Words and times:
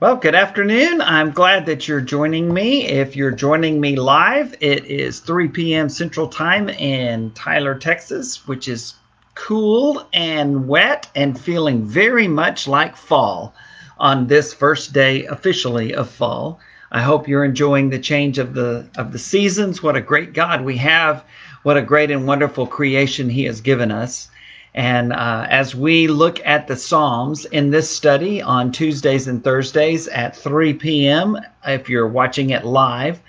Well, 0.00 0.16
good 0.16 0.34
afternoon. 0.34 1.02
I'm 1.02 1.30
glad 1.30 1.66
that 1.66 1.86
you're 1.86 2.00
joining 2.00 2.54
me. 2.54 2.86
If 2.86 3.14
you're 3.14 3.30
joining 3.30 3.82
me 3.82 3.96
live, 3.96 4.54
it 4.58 4.86
is 4.86 5.20
3 5.20 5.48
p.m. 5.48 5.90
Central 5.90 6.26
Time 6.26 6.70
in 6.70 7.32
Tyler, 7.32 7.74
Texas, 7.74 8.48
which 8.48 8.66
is 8.66 8.94
cool 9.34 10.08
and 10.14 10.66
wet 10.66 11.06
and 11.14 11.38
feeling 11.38 11.84
very 11.84 12.26
much 12.26 12.66
like 12.66 12.96
fall 12.96 13.54
on 13.98 14.26
this 14.26 14.54
first 14.54 14.94
day 14.94 15.26
officially 15.26 15.94
of 15.94 16.08
fall. 16.08 16.60
I 16.90 17.02
hope 17.02 17.28
you're 17.28 17.44
enjoying 17.44 17.90
the 17.90 17.98
change 17.98 18.38
of 18.38 18.54
the 18.54 18.88
of 18.96 19.12
the 19.12 19.18
seasons. 19.18 19.82
What 19.82 19.96
a 19.96 20.00
great 20.00 20.32
God 20.32 20.64
we 20.64 20.78
have. 20.78 21.24
What 21.62 21.76
a 21.76 21.82
great 21.82 22.10
and 22.10 22.26
wonderful 22.26 22.66
creation 22.66 23.28
he 23.28 23.44
has 23.44 23.60
given 23.60 23.90
us. 23.90 24.30
And 24.74 25.12
uh, 25.12 25.46
as 25.48 25.74
we 25.74 26.06
look 26.06 26.40
at 26.44 26.68
the 26.68 26.76
Psalms 26.76 27.44
in 27.46 27.70
this 27.70 27.90
study 27.90 28.40
on 28.40 28.70
Tuesdays 28.70 29.26
and 29.26 29.42
Thursdays 29.42 30.06
at 30.08 30.36
3 30.36 30.74
p.m., 30.74 31.38
if 31.66 31.88
you're 31.88 32.08
watching 32.08 32.50
it 32.50 32.64
live, 32.64 33.20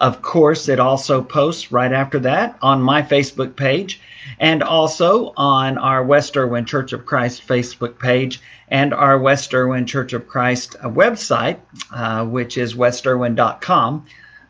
of 0.00 0.20
course, 0.20 0.68
it 0.68 0.80
also 0.80 1.22
posts 1.22 1.70
right 1.70 1.92
after 1.92 2.18
that 2.20 2.58
on 2.60 2.82
my 2.82 3.02
Facebook 3.02 3.56
page 3.56 4.00
and 4.40 4.62
also 4.62 5.32
on 5.36 5.78
our 5.78 6.02
West 6.02 6.36
Erwin 6.36 6.64
Church 6.64 6.92
of 6.92 7.06
Christ 7.06 7.46
Facebook 7.46 7.98
page 7.98 8.40
and 8.68 8.92
our 8.92 9.18
West 9.18 9.54
Erwin 9.54 9.86
Church 9.86 10.12
of 10.12 10.26
Christ 10.26 10.76
uh, 10.82 10.88
website, 10.88 11.58
uh, 11.92 12.24
which 12.24 12.58
is 12.58 12.74
westerwin.com 12.74 14.04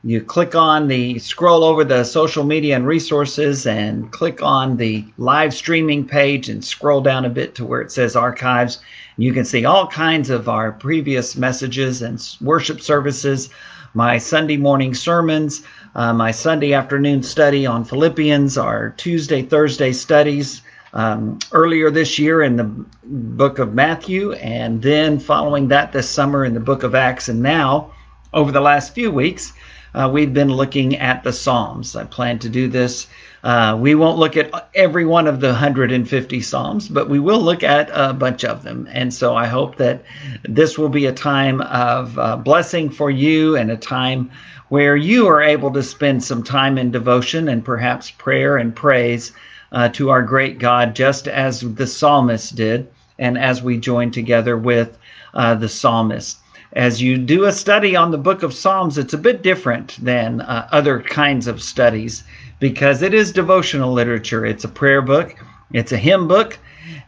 you 0.04 0.20
click 0.20 0.56
on 0.56 0.88
the 0.88 1.16
scroll 1.20 1.62
over 1.62 1.84
the 1.84 2.02
social 2.02 2.42
media 2.42 2.74
and 2.74 2.84
resources 2.84 3.66
and 3.66 4.10
click 4.10 4.42
on 4.42 4.76
the 4.76 5.04
live 5.16 5.54
streaming 5.54 6.04
page 6.04 6.48
and 6.48 6.64
scroll 6.64 7.00
down 7.00 7.24
a 7.24 7.30
bit 7.30 7.54
to 7.54 7.64
where 7.64 7.80
it 7.80 7.92
says 7.92 8.16
archives. 8.16 8.80
You 9.16 9.32
can 9.32 9.44
see 9.44 9.64
all 9.64 9.86
kinds 9.86 10.28
of 10.28 10.48
our 10.48 10.72
previous 10.72 11.36
messages 11.36 12.02
and 12.02 12.20
worship 12.40 12.80
services, 12.80 13.50
my 13.94 14.18
Sunday 14.18 14.56
morning 14.56 14.92
sermons, 14.92 15.62
uh, 15.94 16.12
my 16.12 16.32
Sunday 16.32 16.72
afternoon 16.72 17.22
study 17.22 17.64
on 17.64 17.84
Philippians, 17.84 18.58
our 18.58 18.90
Tuesday, 18.90 19.42
Thursday 19.42 19.92
studies. 19.92 20.62
Um, 20.94 21.38
earlier 21.52 21.90
this 21.90 22.18
year 22.18 22.42
in 22.42 22.56
the 22.56 22.64
book 23.04 23.58
of 23.58 23.72
Matthew, 23.72 24.32
and 24.32 24.82
then 24.82 25.18
following 25.18 25.68
that 25.68 25.90
this 25.90 26.06
summer 26.06 26.44
in 26.44 26.52
the 26.52 26.60
book 26.60 26.82
of 26.82 26.94
Acts, 26.94 27.30
and 27.30 27.40
now 27.40 27.92
over 28.34 28.52
the 28.52 28.60
last 28.60 28.94
few 28.94 29.10
weeks, 29.10 29.54
uh, 29.94 30.08
we've 30.12 30.32
been 30.32 30.52
looking 30.52 30.96
at 30.96 31.22
the 31.22 31.32
Psalms. 31.32 31.96
I 31.96 32.04
plan 32.04 32.38
to 32.40 32.48
do 32.48 32.68
this. 32.68 33.06
Uh, 33.44 33.76
we 33.80 33.94
won't 33.94 34.18
look 34.18 34.36
at 34.36 34.68
every 34.74 35.04
one 35.04 35.26
of 35.26 35.40
the 35.40 35.48
150 35.48 36.40
Psalms, 36.40 36.88
but 36.88 37.08
we 37.08 37.18
will 37.18 37.40
look 37.40 37.62
at 37.62 37.90
a 37.92 38.12
bunch 38.12 38.44
of 38.44 38.62
them. 38.62 38.88
And 38.92 39.12
so 39.12 39.34
I 39.34 39.46
hope 39.46 39.76
that 39.76 40.02
this 40.44 40.78
will 40.78 40.88
be 40.88 41.06
a 41.06 41.12
time 41.12 41.60
of 41.60 42.18
uh, 42.18 42.36
blessing 42.36 42.88
for 42.88 43.10
you 43.10 43.56
and 43.56 43.70
a 43.70 43.76
time 43.76 44.30
where 44.68 44.96
you 44.96 45.26
are 45.26 45.42
able 45.42 45.70
to 45.72 45.82
spend 45.82 46.24
some 46.24 46.42
time 46.42 46.78
in 46.78 46.90
devotion 46.90 47.48
and 47.48 47.64
perhaps 47.64 48.10
prayer 48.10 48.56
and 48.56 48.74
praise 48.74 49.32
uh, 49.72 49.88
to 49.90 50.10
our 50.10 50.22
great 50.22 50.58
God, 50.58 50.94
just 50.94 51.28
as 51.28 51.60
the 51.60 51.86
psalmist 51.86 52.54
did, 52.54 52.88
and 53.18 53.36
as 53.36 53.62
we 53.62 53.76
join 53.76 54.10
together 54.10 54.56
with 54.56 54.96
uh, 55.34 55.54
the 55.54 55.68
psalmist 55.68 56.38
as 56.74 57.02
you 57.02 57.18
do 57.18 57.44
a 57.44 57.52
study 57.52 57.94
on 57.94 58.10
the 58.10 58.18
book 58.18 58.42
of 58.42 58.54
Psalms, 58.54 58.96
it's 58.96 59.12
a 59.12 59.18
bit 59.18 59.42
different 59.42 60.02
than 60.02 60.40
uh, 60.40 60.68
other 60.72 61.00
kinds 61.00 61.46
of 61.46 61.62
studies 61.62 62.24
because 62.60 63.02
it 63.02 63.12
is 63.12 63.32
devotional 63.32 63.92
literature. 63.92 64.46
It's 64.46 64.64
a 64.64 64.68
prayer 64.68 65.02
book, 65.02 65.36
it's 65.72 65.92
a 65.92 65.98
hymn 65.98 66.28
book, 66.28 66.58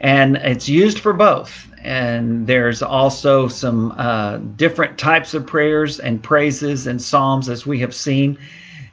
and 0.00 0.36
it's 0.36 0.68
used 0.68 0.98
for 0.98 1.12
both. 1.12 1.66
And 1.82 2.46
there's 2.46 2.82
also 2.82 3.48
some 3.48 3.92
uh, 3.96 4.38
different 4.56 4.98
types 4.98 5.34
of 5.34 5.46
prayers 5.46 5.98
and 6.00 6.22
praises 6.22 6.86
and 6.86 7.00
psalms 7.00 7.48
as 7.48 7.66
we 7.66 7.78
have 7.80 7.94
seen. 7.94 8.38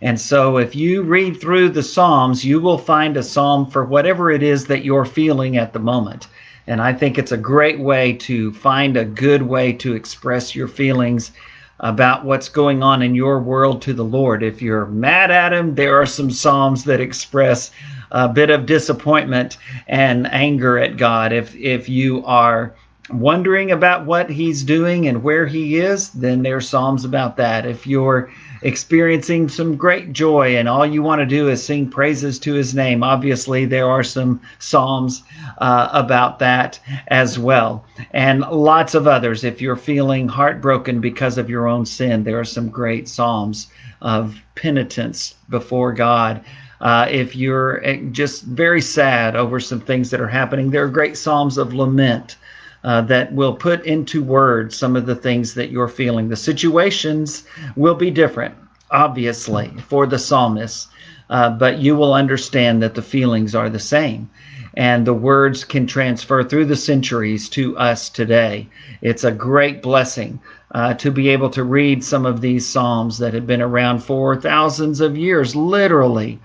And 0.02 0.20
so, 0.20 0.58
if 0.58 0.76
you 0.76 1.04
read 1.04 1.40
through 1.40 1.70
the 1.70 1.84
Psalms, 1.84 2.44
you 2.44 2.60
will 2.60 2.80
find 2.80 3.16
a 3.18 3.24
psalm 3.24 3.70
for 3.70 3.86
whatever 3.86 4.32
it 4.32 4.42
is 4.42 4.66
that 4.66 4.84
you're 4.84 5.06
feeling 5.06 5.58
at 5.58 5.74
the 5.74 5.80
moment. 5.80 6.28
And 6.72 6.82
I 6.82 6.94
think 6.94 7.18
it's 7.18 7.34
a 7.34 7.38
great 7.38 7.82
way 7.82 8.14
to 8.14 8.54
find 8.54 8.96
a 8.96 9.04
good 9.04 9.42
way 9.42 9.74
to 9.74 9.94
express 9.94 10.56
your 10.56 10.70
feelings 10.70 11.34
about 11.82 12.24
what's 12.24 12.48
going 12.48 12.82
on 12.82 13.02
in 13.02 13.14
your 13.14 13.42
world 13.42 13.82
to 13.82 13.94
the 13.94 14.06
Lord. 14.06 14.42
If 14.42 14.62
you're 14.62 14.86
mad 14.86 15.32
at 15.32 15.52
Him, 15.52 15.76
there 15.76 16.02
are 16.02 16.06
some 16.06 16.32
Psalms 16.32 16.86
that 16.86 17.02
express 17.02 17.72
a 18.12 18.30
bit 18.30 18.50
of 18.50 18.68
disappointment 18.68 19.58
and 19.90 20.32
anger 20.32 20.80
at 20.80 20.96
God. 20.96 21.34
If, 21.34 21.54
if 21.58 21.90
you 21.90 22.24
are 22.26 22.74
wondering 23.10 23.72
about 23.72 24.06
what 24.06 24.30
He's 24.30 24.64
doing 24.64 25.10
and 25.10 25.24
where 25.24 25.48
He 25.48 25.76
is, 25.76 26.12
then 26.12 26.42
there 26.42 26.56
are 26.56 26.62
Psalms 26.62 27.04
about 27.04 27.36
that. 27.36 27.66
If 27.66 27.86
you're 27.86 28.32
experiencing 28.62 29.50
some 29.50 29.76
great 29.76 30.14
joy 30.14 30.56
and 30.58 30.68
all 30.68 30.86
you 30.86 31.02
want 31.02 31.20
to 31.20 31.26
do 31.26 31.50
is 31.50 31.64
sing 31.64 31.90
praises 31.90 32.40
to 32.40 32.54
his 32.54 32.76
name. 32.76 33.04
Obviously, 33.04 33.66
there 33.66 33.90
are 33.90 34.04
some 34.04 34.42
Psalms 34.60 35.24
uh, 35.58 35.90
about 35.92 36.40
that 36.40 36.80
as 37.08 37.40
well. 37.40 37.86
And 38.12 38.42
lots 38.42 38.94
of 38.94 39.08
others. 39.08 39.44
If 39.44 39.62
you're 39.62 39.76
feeling 39.76 40.28
heartbroken 40.28 41.02
because 41.02 41.38
of 41.38 41.50
your 41.50 41.68
own 41.68 41.86
sin, 41.86 42.24
there 42.24 42.40
are 42.40 42.46
some 42.46 42.70
great 42.70 43.08
Psalms 43.08 43.68
of 44.02 44.36
penitence 44.56 45.36
before 45.50 45.94
God. 45.94 46.44
Uh, 46.80 47.08
if 47.10 47.36
you're 47.36 47.84
eh, 47.86 48.02
just 48.12 48.44
very 48.44 48.82
sad 48.82 49.36
over 49.36 49.60
some 49.60 49.80
things 49.80 50.10
that 50.10 50.20
are 50.20 50.28
happening, 50.28 50.72
there 50.72 50.84
are 50.84 50.90
great 50.90 51.18
Psalms 51.18 51.58
of 51.58 51.74
lament 51.74 52.38
uh, 52.84 53.02
that 53.02 53.34
will 53.34 53.54
put 53.54 53.86
into 53.86 54.24
words 54.24 54.76
some 54.76 54.96
of 54.96 55.06
the 55.06 55.16
things 55.16 55.54
that 55.54 55.72
you're 55.72 55.88
feeling. 55.88 56.30
The 56.30 56.36
situations 56.36 57.44
will 57.76 57.96
be 57.96 58.12
different, 58.12 58.56
obviously, 58.90 59.72
for 59.88 60.08
the 60.08 60.20
psalmist, 60.20 60.90
uh, 61.30 61.52
but 61.52 61.80
you 61.80 61.96
will 61.96 62.14
understand 62.14 62.82
that 62.82 62.96
the 62.96 63.02
feelings 63.02 63.56
are 63.56 63.70
the 63.70 63.80
same. 63.80 64.30
And 64.76 65.06
the 65.06 65.14
words 65.14 65.66
can 65.66 65.86
transfer 65.86 66.44
through 66.44 66.66
the 66.66 66.78
centuries 66.78 67.50
to 67.50 67.78
us 67.78 68.08
today. 68.08 68.70
It's 69.02 69.26
a 69.26 69.32
great 69.32 69.82
blessing 69.82 70.40
uh, 70.72 70.94
to 70.94 71.12
be 71.12 71.28
able 71.28 71.50
to 71.50 71.66
read 71.66 72.06
some 72.06 72.26
of 72.26 72.40
these 72.40 72.66
Psalms 72.66 73.18
that 73.18 73.34
have 73.34 73.46
been 73.46 73.62
around 73.62 74.00
for 74.00 74.38
thousands 74.38 75.02
of 75.02 75.18
years, 75.18 75.58
literally 75.58 76.40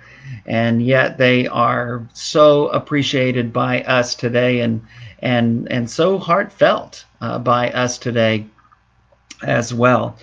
and 0.47 0.83
yet 0.83 1.19
they 1.19 1.47
are 1.49 2.07
so 2.13 2.69
appreciated 2.69 3.53
by 3.53 3.83
us 3.83 4.15
today 4.15 4.61
and 4.61 4.81
and 5.21 5.71
and 5.71 5.91
so 5.91 6.19
heartfelt 6.19 7.05
uh, 7.21 7.39
by 7.39 7.71
us 7.71 7.99
today 7.99 8.47
as 9.43 9.73
well. 9.73 10.17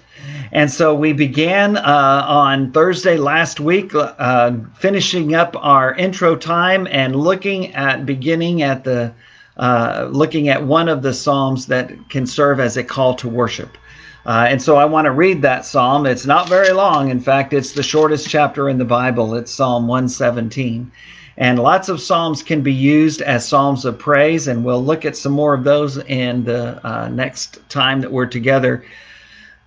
And 0.52 0.72
so 0.72 0.96
we 0.96 1.14
began 1.14 1.78
uh, 1.78 2.26
on 2.28 2.72
Thursday 2.72 3.18
last 3.18 3.60
week, 3.60 3.92
uh, 3.94 4.54
finishing 4.76 5.36
up 5.36 5.56
our 5.60 5.94
intro 5.96 6.36
time 6.36 6.88
and 6.90 7.16
looking 7.16 7.74
at 7.76 8.06
beginning 8.06 8.62
at 8.62 8.84
the 8.84 9.14
uh, 9.58 10.08
looking 10.12 10.50
at 10.50 10.64
one 10.64 10.90
of 10.90 11.04
the 11.04 11.14
psalms 11.14 11.68
that 11.68 11.92
can 12.10 12.26
serve 12.26 12.60
as 12.60 12.78
a 12.78 12.84
call 12.84 13.14
to 13.16 13.30
worship. 13.30 13.78
Uh, 14.26 14.48
and 14.50 14.62
so 14.62 14.78
I 14.78 14.86
want 14.86 15.06
to 15.06 15.12
read 15.12 15.42
that 15.42 15.66
psalm. 15.66 16.06
It's 16.06 16.26
not 16.26 16.48
very 16.48 16.72
long. 16.72 17.10
In 17.10 17.20
fact, 17.20 17.54
it's 17.54 17.74
the 17.74 17.84
shortest 17.84 18.30
chapter 18.30 18.70
in 18.70 18.78
the 18.78 18.86
Bible. 18.86 19.36
It's 19.36 19.52
Psalm 19.52 19.88
117. 19.88 20.92
And 21.38 21.58
lots 21.60 21.90
of 21.90 22.02
psalms 22.02 22.44
can 22.44 22.62
be 22.62 22.74
used 22.74 23.22
as 23.22 23.48
psalms 23.48 23.86
of 23.86 23.98
praise, 23.98 24.48
and 24.48 24.64
we'll 24.64 24.84
look 24.84 25.04
at 25.04 25.18
some 25.18 25.32
more 25.32 25.54
of 25.54 25.64
those 25.64 25.98
in 25.98 26.44
the 26.44 26.80
uh, 26.88 27.10
next 27.10 27.68
time 27.70 28.02
that 28.02 28.12
we're 28.12 28.28
together. 28.28 28.86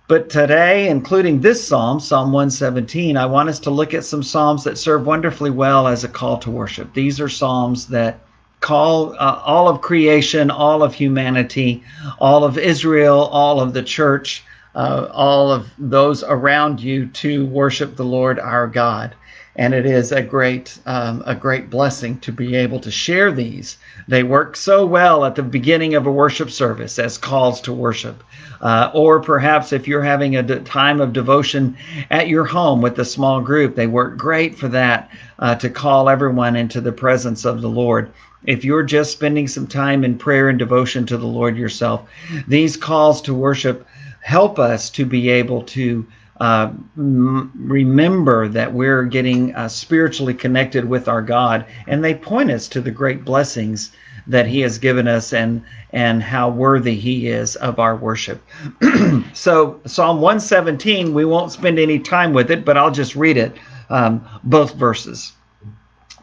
But 0.07 0.29
today, 0.29 0.87
including 0.87 1.41
this 1.41 1.67
psalm, 1.67 1.99
Psalm 1.99 2.31
117, 2.31 3.17
I 3.17 3.25
want 3.25 3.49
us 3.49 3.59
to 3.59 3.69
look 3.69 3.93
at 3.93 4.05
some 4.05 4.23
psalms 4.23 4.63
that 4.63 4.77
serve 4.77 5.05
wonderfully 5.05 5.49
well 5.49 5.87
as 5.87 6.05
a 6.05 6.07
call 6.07 6.37
to 6.39 6.51
worship. 6.51 6.93
These 6.93 7.19
are 7.19 7.27
psalms 7.27 7.87
that 7.87 8.19
call 8.61 9.13
uh, 9.19 9.41
all 9.45 9.67
of 9.67 9.81
creation, 9.81 10.49
all 10.49 10.81
of 10.81 10.93
humanity, 10.93 11.83
all 12.19 12.45
of 12.45 12.57
Israel, 12.57 13.25
all 13.31 13.59
of 13.59 13.73
the 13.73 13.83
church 13.83 14.45
uh, 14.77 15.09
all 15.11 15.51
of 15.51 15.67
those 15.79 16.23
around 16.23 16.79
you 16.79 17.07
to 17.07 17.47
worship 17.47 17.95
the 17.95 18.05
Lord 18.05 18.39
our 18.39 18.67
God. 18.67 19.15
And 19.57 19.73
it 19.73 19.85
is 19.85 20.11
a 20.11 20.21
great, 20.21 20.77
um, 20.85 21.23
a 21.25 21.33
great 21.33 21.69
blessing 21.69 22.19
to 22.19 22.31
be 22.31 22.55
able 22.55 22.79
to 22.81 22.91
share 22.91 23.31
these. 23.31 23.77
They 24.07 24.23
work 24.23 24.55
so 24.55 24.85
well 24.85 25.25
at 25.25 25.35
the 25.35 25.43
beginning 25.43 25.95
of 25.95 26.05
a 26.05 26.11
worship 26.11 26.51
service 26.51 26.99
as 26.99 27.17
calls 27.17 27.59
to 27.61 27.73
worship. 27.73 28.23
Uh, 28.61 28.91
or 28.93 29.19
perhaps 29.19 29.73
if 29.73 29.87
you're 29.87 30.03
having 30.03 30.35
a 30.35 30.43
de- 30.43 30.59
time 30.59 31.01
of 31.01 31.13
devotion 31.13 31.75
at 32.11 32.27
your 32.27 32.45
home 32.45 32.81
with 32.81 32.99
a 32.99 33.05
small 33.05 33.41
group, 33.41 33.75
they 33.75 33.87
work 33.87 34.17
great 34.17 34.57
for 34.57 34.67
that 34.67 35.09
uh, 35.39 35.55
to 35.55 35.69
call 35.69 36.09
everyone 36.09 36.55
into 36.55 36.79
the 36.79 36.91
presence 36.91 37.45
of 37.45 37.61
the 37.61 37.69
Lord. 37.69 38.11
If 38.45 38.63
you're 38.63 38.83
just 38.83 39.11
spending 39.11 39.47
some 39.47 39.67
time 39.67 40.03
in 40.03 40.17
prayer 40.17 40.49
and 40.49 40.59
devotion 40.59 41.05
to 41.07 41.17
the 41.17 41.25
Lord 41.25 41.57
yourself, 41.57 42.07
these 42.47 42.77
calls 42.77 43.21
to 43.23 43.33
worship 43.33 43.85
help 44.21 44.59
us 44.59 44.89
to 44.89 45.05
be 45.05 45.29
able 45.29 45.63
to 45.63 46.05
uh, 46.39 46.71
remember 46.95 48.47
that 48.47 48.73
we're 48.73 49.03
getting 49.03 49.55
uh, 49.55 49.67
spiritually 49.67 50.33
connected 50.33 50.85
with 50.85 51.07
our 51.07 51.21
God, 51.21 51.65
and 51.87 52.03
they 52.03 52.13
point 52.13 52.51
us 52.51 52.67
to 52.69 52.81
the 52.81 52.91
great 52.91 53.25
blessings 53.25 53.91
that 54.27 54.45
He 54.45 54.61
has 54.61 54.77
given 54.77 55.07
us 55.07 55.33
and 55.33 55.63
and 55.91 56.21
how 56.21 56.49
worthy 56.49 56.95
He 56.95 57.27
is 57.27 57.55
of 57.55 57.79
our 57.79 57.95
worship. 57.95 58.43
so 59.33 59.79
Psalm 59.85 60.21
117, 60.21 61.13
we 61.13 61.25
won't 61.25 61.51
spend 61.51 61.79
any 61.79 61.97
time 61.97 62.33
with 62.33 62.51
it, 62.51 62.63
but 62.65 62.77
I'll 62.77 62.91
just 62.91 63.15
read 63.15 63.37
it, 63.37 63.57
um, 63.89 64.27
both 64.43 64.75
verses. 64.75 65.31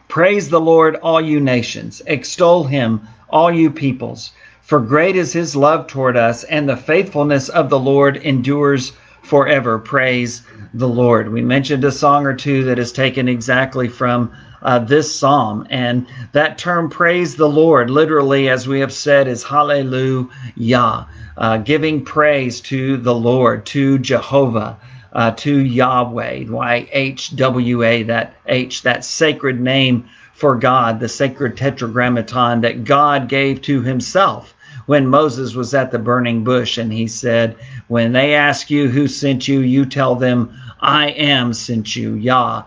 Praise 0.06 0.48
the 0.48 0.60
Lord, 0.60 0.94
all 0.96 1.20
you 1.20 1.40
nations. 1.40 2.02
Extol 2.06 2.64
Him, 2.64 3.08
all 3.30 3.50
you 3.50 3.70
peoples. 3.70 4.30
For 4.62 4.78
great 4.78 5.16
is 5.16 5.32
His 5.32 5.56
love 5.56 5.88
toward 5.88 6.16
us, 6.16 6.44
and 6.44 6.68
the 6.68 6.76
faithfulness 6.76 7.48
of 7.48 7.68
the 7.68 7.80
Lord 7.80 8.16
endures 8.18 8.92
forever. 9.24 9.78
Praise 9.78 10.42
the 10.74 10.88
Lord. 10.88 11.32
We 11.32 11.42
mentioned 11.42 11.84
a 11.84 11.92
song 11.92 12.26
or 12.26 12.34
two 12.34 12.64
that 12.64 12.78
is 12.78 12.92
taken 12.92 13.28
exactly 13.28 13.88
from 13.88 14.32
uh, 14.62 14.78
this 14.80 15.14
psalm. 15.14 15.66
And 15.70 16.06
that 16.32 16.58
term, 16.58 16.90
praise 16.90 17.36
the 17.36 17.48
Lord, 17.48 17.90
literally, 17.90 18.48
as 18.48 18.66
we 18.66 18.80
have 18.80 18.92
said, 18.92 19.28
is 19.28 19.42
hallelujah, 19.42 21.06
uh, 21.36 21.56
giving 21.58 22.04
praise 22.04 22.60
to 22.62 22.96
the 22.96 23.14
Lord, 23.14 23.66
to 23.66 23.98
Jehovah. 23.98 24.78
Uh, 25.12 25.30
to 25.30 25.60
Yahweh, 25.60 26.40
YHWA, 26.40 28.04
that 28.08 28.34
H, 28.46 28.82
that 28.82 29.04
sacred 29.04 29.60
name 29.60 30.08
for 30.32 30.56
God, 30.56 30.98
the 30.98 31.08
sacred 31.08 31.56
tetragrammaton 31.56 32.62
that 32.62 32.82
God 32.82 33.28
gave 33.28 33.62
to 33.62 33.80
himself 33.80 34.54
when 34.86 35.06
Moses 35.06 35.54
was 35.54 35.72
at 35.74 35.90
the 35.90 35.98
burning 35.98 36.44
bush 36.44 36.78
and 36.78 36.92
he 36.92 37.06
said, 37.06 37.56
When 37.88 38.12
they 38.12 38.34
ask 38.34 38.70
you 38.70 38.88
who 38.88 39.06
sent 39.08 39.46
you, 39.46 39.60
you 39.60 39.84
tell 39.84 40.14
them, 40.14 40.58
I 40.80 41.10
am 41.10 41.52
sent 41.52 41.94
you, 41.94 42.14
Yah, 42.14 42.64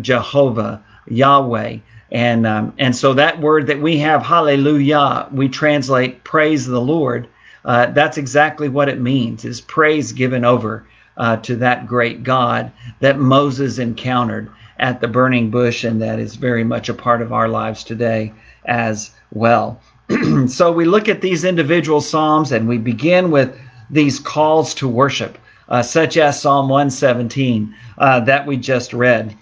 Jehovah, 0.00 0.82
Yahweh. 1.06 1.78
And, 2.12 2.46
um, 2.46 2.74
and 2.78 2.94
so 2.94 3.14
that 3.14 3.40
word 3.40 3.68
that 3.68 3.80
we 3.80 3.98
have, 3.98 4.22
hallelujah, 4.22 5.28
we 5.32 5.48
translate 5.48 6.24
praise 6.24 6.66
the 6.66 6.80
Lord. 6.80 7.28
Uh, 7.64 7.86
that's 7.86 8.18
exactly 8.18 8.68
what 8.68 8.88
it 8.88 9.00
means 9.00 9.44
is 9.44 9.60
praise 9.60 10.12
given 10.12 10.44
over 10.44 10.86
uh, 11.16 11.36
to 11.36 11.56
that 11.56 11.86
great 11.86 12.22
God 12.22 12.72
that 13.00 13.18
Moses 13.18 13.78
encountered 13.78 14.50
at 14.78 15.00
the 15.00 15.08
burning 15.08 15.50
bush, 15.50 15.84
and 15.84 16.00
that 16.00 16.18
is 16.18 16.36
very 16.36 16.64
much 16.64 16.88
a 16.88 16.94
part 16.94 17.20
of 17.20 17.32
our 17.32 17.48
lives 17.48 17.84
today 17.84 18.32
as 18.64 19.10
well. 19.30 19.80
so 20.48 20.72
we 20.72 20.86
look 20.86 21.08
at 21.08 21.20
these 21.20 21.44
individual 21.44 22.00
psalms 22.00 22.50
and 22.50 22.66
we 22.66 22.78
begin 22.78 23.30
with 23.30 23.56
these 23.90 24.18
calls 24.18 24.74
to 24.74 24.88
worship, 24.88 25.38
uh, 25.68 25.82
such 25.82 26.16
as 26.16 26.40
Psalm 26.40 26.68
117 26.68 27.74
uh, 27.98 28.20
that 28.20 28.46
we 28.46 28.56
just 28.56 28.92
read. 28.92 29.36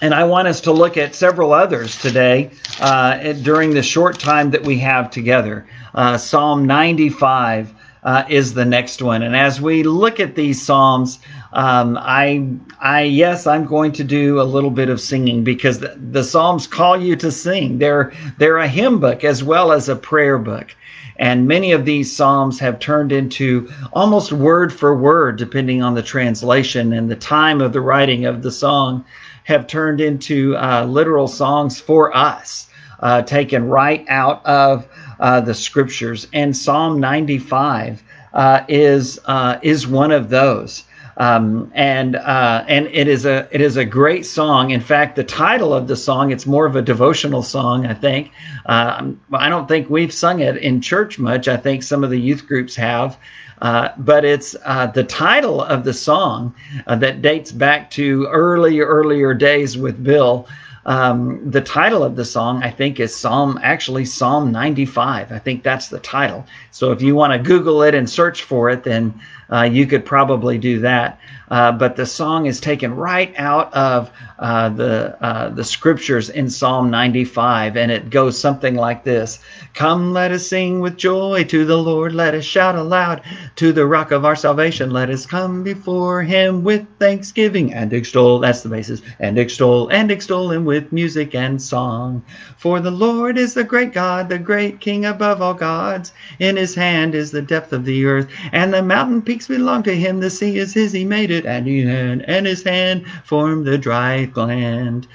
And 0.00 0.12
I 0.12 0.24
want 0.24 0.48
us 0.48 0.60
to 0.62 0.72
look 0.72 0.96
at 0.96 1.14
several 1.14 1.52
others 1.52 2.00
today 2.00 2.50
uh, 2.80 3.32
during 3.32 3.70
the 3.70 3.82
short 3.82 4.18
time 4.18 4.50
that 4.50 4.62
we 4.62 4.78
have 4.78 5.10
together. 5.10 5.66
Uh, 5.94 6.18
Psalm 6.18 6.66
95 6.66 7.72
uh, 8.02 8.24
is 8.28 8.52
the 8.52 8.64
next 8.64 9.00
one. 9.00 9.22
And 9.22 9.34
as 9.34 9.60
we 9.60 9.82
look 9.82 10.20
at 10.20 10.34
these 10.34 10.60
Psalms, 10.60 11.20
um, 11.54 11.96
I, 12.00 12.46
I, 12.80 13.02
yes, 13.02 13.46
I'm 13.46 13.64
going 13.64 13.92
to 13.92 14.04
do 14.04 14.40
a 14.40 14.44
little 14.44 14.70
bit 14.70 14.88
of 14.88 15.00
singing 15.00 15.42
because 15.42 15.78
the, 15.78 15.98
the 16.10 16.22
Psalms 16.22 16.66
call 16.66 17.00
you 17.00 17.16
to 17.16 17.30
sing. 17.30 17.78
They're, 17.78 18.12
they're 18.38 18.58
a 18.58 18.68
hymn 18.68 19.00
book 19.00 19.24
as 19.24 19.42
well 19.42 19.72
as 19.72 19.88
a 19.88 19.96
prayer 19.96 20.38
book. 20.38 20.74
And 21.16 21.46
many 21.46 21.72
of 21.72 21.84
these 21.84 22.14
Psalms 22.14 22.58
have 22.60 22.78
turned 22.78 23.12
into 23.12 23.70
almost 23.92 24.32
word 24.32 24.72
for 24.72 24.96
word, 24.96 25.36
depending 25.36 25.82
on 25.82 25.94
the 25.94 26.02
translation 26.02 26.92
and 26.92 27.10
the 27.10 27.16
time 27.16 27.60
of 27.60 27.72
the 27.72 27.80
writing 27.80 28.26
of 28.26 28.42
the 28.42 28.50
song 28.50 29.04
have 29.44 29.66
turned 29.66 30.00
into 30.00 30.56
uh, 30.56 30.84
literal 30.84 31.28
songs 31.28 31.78
for 31.78 32.16
us, 32.16 32.68
uh, 33.00 33.22
taken 33.22 33.68
right 33.68 34.04
out 34.08 34.44
of 34.44 34.88
uh, 35.20 35.40
the 35.40 35.54
scriptures. 35.54 36.26
And 36.32 36.56
Psalm 36.56 36.98
95 36.98 38.02
uh, 38.32 38.64
is 38.68 39.20
uh, 39.26 39.58
is 39.62 39.86
one 39.86 40.10
of 40.10 40.28
those. 40.28 40.84
Um, 41.16 41.70
and 41.74 42.16
uh, 42.16 42.64
and 42.66 42.86
it 42.88 43.06
is 43.06 43.24
a 43.24 43.48
it 43.52 43.60
is 43.60 43.76
a 43.76 43.84
great 43.84 44.26
song. 44.26 44.70
In 44.70 44.80
fact, 44.80 45.14
the 45.14 45.24
title 45.24 45.72
of 45.72 45.86
the 45.86 45.96
song 45.96 46.32
it's 46.32 46.46
more 46.46 46.66
of 46.66 46.74
a 46.74 46.82
devotional 46.82 47.42
song. 47.42 47.86
I 47.86 47.94
think 47.94 48.32
uh, 48.66 49.12
I 49.32 49.48
don't 49.48 49.68
think 49.68 49.88
we've 49.88 50.12
sung 50.12 50.40
it 50.40 50.56
in 50.56 50.80
church 50.80 51.18
much. 51.18 51.46
I 51.46 51.56
think 51.56 51.82
some 51.82 52.02
of 52.02 52.10
the 52.10 52.20
youth 52.20 52.46
groups 52.46 52.74
have, 52.76 53.16
uh, 53.62 53.90
but 53.98 54.24
it's 54.24 54.56
uh, 54.64 54.88
the 54.88 55.04
title 55.04 55.62
of 55.62 55.84
the 55.84 55.94
song 55.94 56.54
uh, 56.86 56.96
that 56.96 57.22
dates 57.22 57.52
back 57.52 57.90
to 57.92 58.26
early, 58.26 58.80
earlier 58.80 59.34
days 59.34 59.78
with 59.78 60.02
Bill. 60.02 60.48
Um, 60.86 61.50
the 61.50 61.62
title 61.62 62.04
of 62.04 62.14
the 62.14 62.26
song, 62.26 62.62
I 62.62 62.70
think, 62.70 63.00
is 63.00 63.14
Psalm, 63.14 63.58
actually 63.62 64.04
Psalm 64.04 64.52
95. 64.52 65.32
I 65.32 65.38
think 65.38 65.62
that's 65.62 65.88
the 65.88 65.98
title. 66.00 66.44
So 66.72 66.92
if 66.92 67.00
you 67.00 67.14
want 67.14 67.32
to 67.32 67.38
Google 67.38 67.82
it 67.82 67.94
and 67.94 68.08
search 68.08 68.42
for 68.42 68.68
it, 68.68 68.84
then 68.84 69.18
uh, 69.50 69.62
you 69.62 69.86
could 69.86 70.04
probably 70.04 70.58
do 70.58 70.80
that. 70.80 71.18
Uh, 71.50 71.70
but 71.70 71.94
the 71.94 72.06
song 72.06 72.46
is 72.46 72.58
taken 72.58 72.94
right 72.94 73.34
out 73.36 73.72
of 73.74 74.10
uh, 74.38 74.68
the 74.70 75.16
uh, 75.22 75.50
the 75.50 75.62
scriptures 75.62 76.30
in 76.30 76.48
Psalm 76.48 76.90
95, 76.90 77.76
and 77.76 77.92
it 77.92 78.08
goes 78.08 78.38
something 78.38 78.74
like 78.74 79.04
this: 79.04 79.40
Come, 79.74 80.12
let 80.12 80.32
us 80.32 80.46
sing 80.46 80.80
with 80.80 80.96
joy 80.96 81.44
to 81.44 81.64
the 81.66 81.76
Lord. 81.76 82.14
Let 82.14 82.34
us 82.34 82.44
shout 82.44 82.76
aloud 82.76 83.22
to 83.56 83.72
the 83.72 83.86
Rock 83.86 84.10
of 84.10 84.24
our 84.24 84.34
salvation. 84.34 84.90
Let 84.90 85.10
us 85.10 85.26
come 85.26 85.62
before 85.62 86.22
Him 86.22 86.64
with 86.64 86.86
thanksgiving 86.98 87.74
and 87.74 87.92
extol. 87.92 88.38
That's 88.38 88.62
the 88.62 88.70
basis. 88.70 89.02
And 89.20 89.38
extol 89.38 89.88
and 89.88 90.10
extol 90.10 90.50
Him 90.50 90.64
with 90.64 90.92
music 90.92 91.34
and 91.34 91.60
song. 91.60 92.24
For 92.56 92.80
the 92.80 92.90
Lord 92.90 93.36
is 93.36 93.52
the 93.52 93.64
great 93.64 93.92
God, 93.92 94.30
the 94.30 94.38
great 94.38 94.80
King 94.80 95.04
above 95.04 95.42
all 95.42 95.54
gods. 95.54 96.12
In 96.38 96.56
His 96.56 96.74
hand 96.74 97.14
is 97.14 97.30
the 97.30 97.42
depth 97.42 97.72
of 97.74 97.84
the 97.84 98.06
earth, 98.06 98.28
and 98.50 98.72
the 98.72 98.82
mountain 98.82 99.20
peaks 99.20 99.33
belong 99.48 99.82
to 99.84 99.94
Him. 99.96 100.20
The 100.20 100.30
sea 100.30 100.58
is 100.58 100.72
His; 100.74 100.92
He 100.92 101.04
made 101.04 101.30
it 101.30 101.46
and 101.46 101.66
he 101.66 101.82
and 101.82 102.46
his 102.46 102.62
hand 102.62 103.04
formed 103.24 103.66
the 103.66 103.78
dry 103.78 104.30
land. 104.34 105.06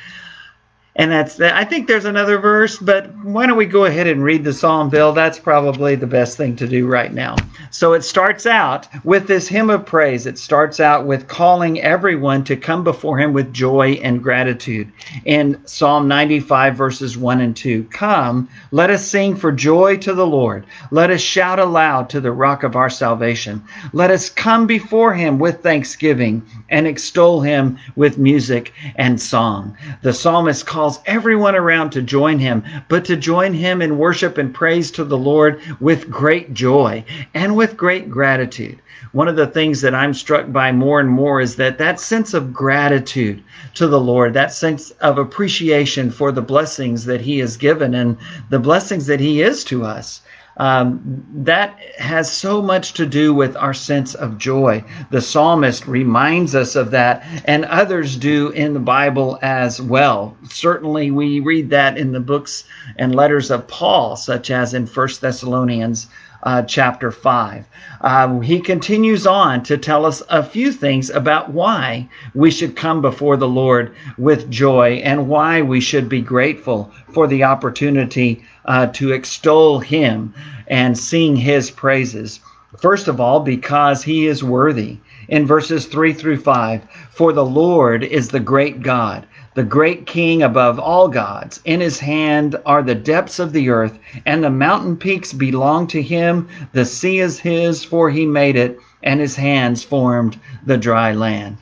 And 0.99 1.13
that's 1.13 1.39
I 1.39 1.63
think 1.63 1.87
there's 1.87 2.03
another 2.03 2.39
verse, 2.39 2.75
but 2.77 3.15
why 3.23 3.45
don't 3.45 3.55
we 3.55 3.65
go 3.65 3.85
ahead 3.85 4.05
and 4.05 4.21
read 4.21 4.43
the 4.43 4.51
psalm, 4.51 4.89
Bill? 4.89 5.13
That's 5.13 5.39
probably 5.39 5.95
the 5.95 6.05
best 6.05 6.35
thing 6.35 6.57
to 6.57 6.67
do 6.67 6.87
right 6.87 7.13
now. 7.13 7.37
So 7.71 7.93
it 7.93 8.03
starts 8.03 8.45
out 8.45 8.85
with 9.05 9.25
this 9.25 9.47
hymn 9.47 9.69
of 9.69 9.85
praise. 9.85 10.25
It 10.25 10.37
starts 10.37 10.81
out 10.81 11.05
with 11.05 11.29
calling 11.29 11.79
everyone 11.79 12.43
to 12.43 12.57
come 12.57 12.83
before 12.83 13.17
him 13.17 13.31
with 13.31 13.53
joy 13.53 13.91
and 14.03 14.21
gratitude. 14.21 14.91
In 15.23 15.65
Psalm 15.65 16.09
95, 16.09 16.75
verses 16.75 17.17
1 17.17 17.39
and 17.39 17.55
2 17.55 17.85
Come, 17.85 18.49
let 18.71 18.89
us 18.89 19.07
sing 19.07 19.37
for 19.37 19.53
joy 19.53 19.95
to 19.99 20.13
the 20.13 20.27
Lord. 20.27 20.65
Let 20.91 21.11
us 21.11 21.21
shout 21.21 21.59
aloud 21.59 22.09
to 22.09 22.19
the 22.19 22.33
rock 22.33 22.63
of 22.63 22.75
our 22.75 22.89
salvation. 22.89 23.63
Let 23.93 24.11
us 24.11 24.29
come 24.29 24.67
before 24.67 25.13
him 25.13 25.39
with 25.39 25.63
thanksgiving 25.63 26.45
and 26.67 26.85
extol 26.87 27.39
him 27.39 27.79
with 27.95 28.17
music 28.17 28.73
and 28.97 29.21
song. 29.21 29.77
The 30.01 30.11
psalmist 30.11 30.65
calls 30.65 30.88
everyone 31.05 31.55
around 31.55 31.91
to 31.91 32.01
join 32.01 32.39
him, 32.39 32.63
but 32.87 33.05
to 33.05 33.15
join 33.15 33.53
him 33.53 33.81
in 33.81 33.99
worship 33.99 34.37
and 34.39 34.53
praise 34.53 34.89
to 34.91 35.03
the 35.03 35.17
Lord 35.17 35.61
with 35.79 36.09
great 36.09 36.53
joy 36.53 37.03
and 37.33 37.55
with 37.55 37.77
great 37.77 38.09
gratitude. 38.09 38.79
One 39.11 39.27
of 39.27 39.35
the 39.35 39.47
things 39.47 39.81
that 39.81 39.93
I'm 39.93 40.13
struck 40.13 40.51
by 40.51 40.71
more 40.71 40.99
and 40.99 41.09
more 41.09 41.41
is 41.41 41.55
that 41.55 41.77
that 41.77 41.99
sense 41.99 42.33
of 42.33 42.53
gratitude 42.53 43.43
to 43.75 43.87
the 43.87 43.99
Lord, 43.99 44.33
that 44.33 44.53
sense 44.53 44.91
of 45.01 45.17
appreciation 45.17 46.11
for 46.11 46.31
the 46.31 46.41
blessings 46.41 47.05
that 47.05 47.21
He 47.21 47.39
has 47.39 47.57
given 47.57 47.93
and 47.93 48.17
the 48.49 48.59
blessings 48.59 49.05
that 49.07 49.19
He 49.19 49.41
is 49.41 49.63
to 49.65 49.83
us. 49.83 50.21
Um, 50.59 51.25
that 51.33 51.79
has 51.97 52.31
so 52.31 52.61
much 52.61 52.93
to 52.93 53.05
do 53.05 53.33
with 53.33 53.55
our 53.55 53.73
sense 53.73 54.13
of 54.13 54.37
joy. 54.37 54.83
The 55.09 55.21
psalmist 55.21 55.87
reminds 55.87 56.53
us 56.53 56.75
of 56.75 56.91
that, 56.91 57.25
and 57.45 57.63
others 57.65 58.17
do 58.17 58.49
in 58.49 58.73
the 58.73 58.79
Bible 58.79 59.39
as 59.41 59.81
well. 59.81 60.35
Certainly, 60.49 61.11
we 61.11 61.39
read 61.39 61.69
that 61.69 61.97
in 61.97 62.11
the 62.11 62.19
books 62.19 62.65
and 62.97 63.15
letters 63.15 63.49
of 63.49 63.67
Paul, 63.67 64.17
such 64.17 64.51
as 64.51 64.73
in 64.73 64.85
First 64.85 65.21
Thessalonians 65.21 66.07
uh, 66.43 66.61
chapter 66.63 67.11
5. 67.11 67.65
Um, 68.01 68.41
he 68.41 68.59
continues 68.59 69.27
on 69.27 69.63
to 69.63 69.77
tell 69.77 70.05
us 70.05 70.21
a 70.29 70.43
few 70.43 70.71
things 70.71 71.09
about 71.09 71.51
why 71.51 72.07
we 72.33 72.51
should 72.51 72.75
come 72.75 73.01
before 73.01 73.37
the 73.37 73.47
Lord 73.47 73.93
with 74.17 74.49
joy 74.49 75.01
and 75.03 75.27
why 75.27 75.61
we 75.61 75.81
should 75.81 76.07
be 76.07 76.21
grateful 76.21 76.91
for 77.13 77.27
the 77.27 77.43
opportunity 77.43 78.43
uh, 78.65 78.87
to 78.87 79.11
extol 79.11 79.79
Him 79.79 80.33
and 80.67 80.97
sing 80.97 81.35
His 81.35 81.71
praises. 81.71 82.39
First 82.79 83.07
of 83.07 83.19
all, 83.19 83.39
because 83.41 84.03
He 84.03 84.27
is 84.27 84.43
worthy. 84.43 84.97
In 85.27 85.45
verses 85.45 85.85
3 85.85 86.13
through 86.13 86.39
5, 86.39 86.81
for 87.11 87.33
the 87.33 87.45
Lord 87.45 88.03
is 88.03 88.29
the 88.29 88.39
great 88.39 88.81
God 88.81 89.27
the 89.55 89.63
great 89.63 90.05
king 90.05 90.43
above 90.43 90.79
all 90.79 91.07
gods. 91.07 91.59
In 91.65 91.81
his 91.81 91.99
hand 91.99 92.55
are 92.65 92.83
the 92.83 92.95
depths 92.95 93.39
of 93.39 93.51
the 93.51 93.69
earth, 93.69 93.97
and 94.25 94.43
the 94.43 94.49
mountain 94.49 94.95
peaks 94.95 95.33
belong 95.33 95.87
to 95.87 96.01
him. 96.01 96.47
The 96.73 96.85
sea 96.85 97.19
is 97.19 97.39
his, 97.39 97.83
for 97.83 98.09
he 98.09 98.25
made 98.25 98.55
it, 98.55 98.79
and 99.03 99.19
his 99.19 99.35
hands 99.35 99.83
formed 99.83 100.39
the 100.65 100.77
dry 100.77 101.13
land. 101.13 101.57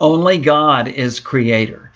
Only 0.00 0.38
God 0.38 0.88
is 0.88 1.20
creator. 1.20 1.90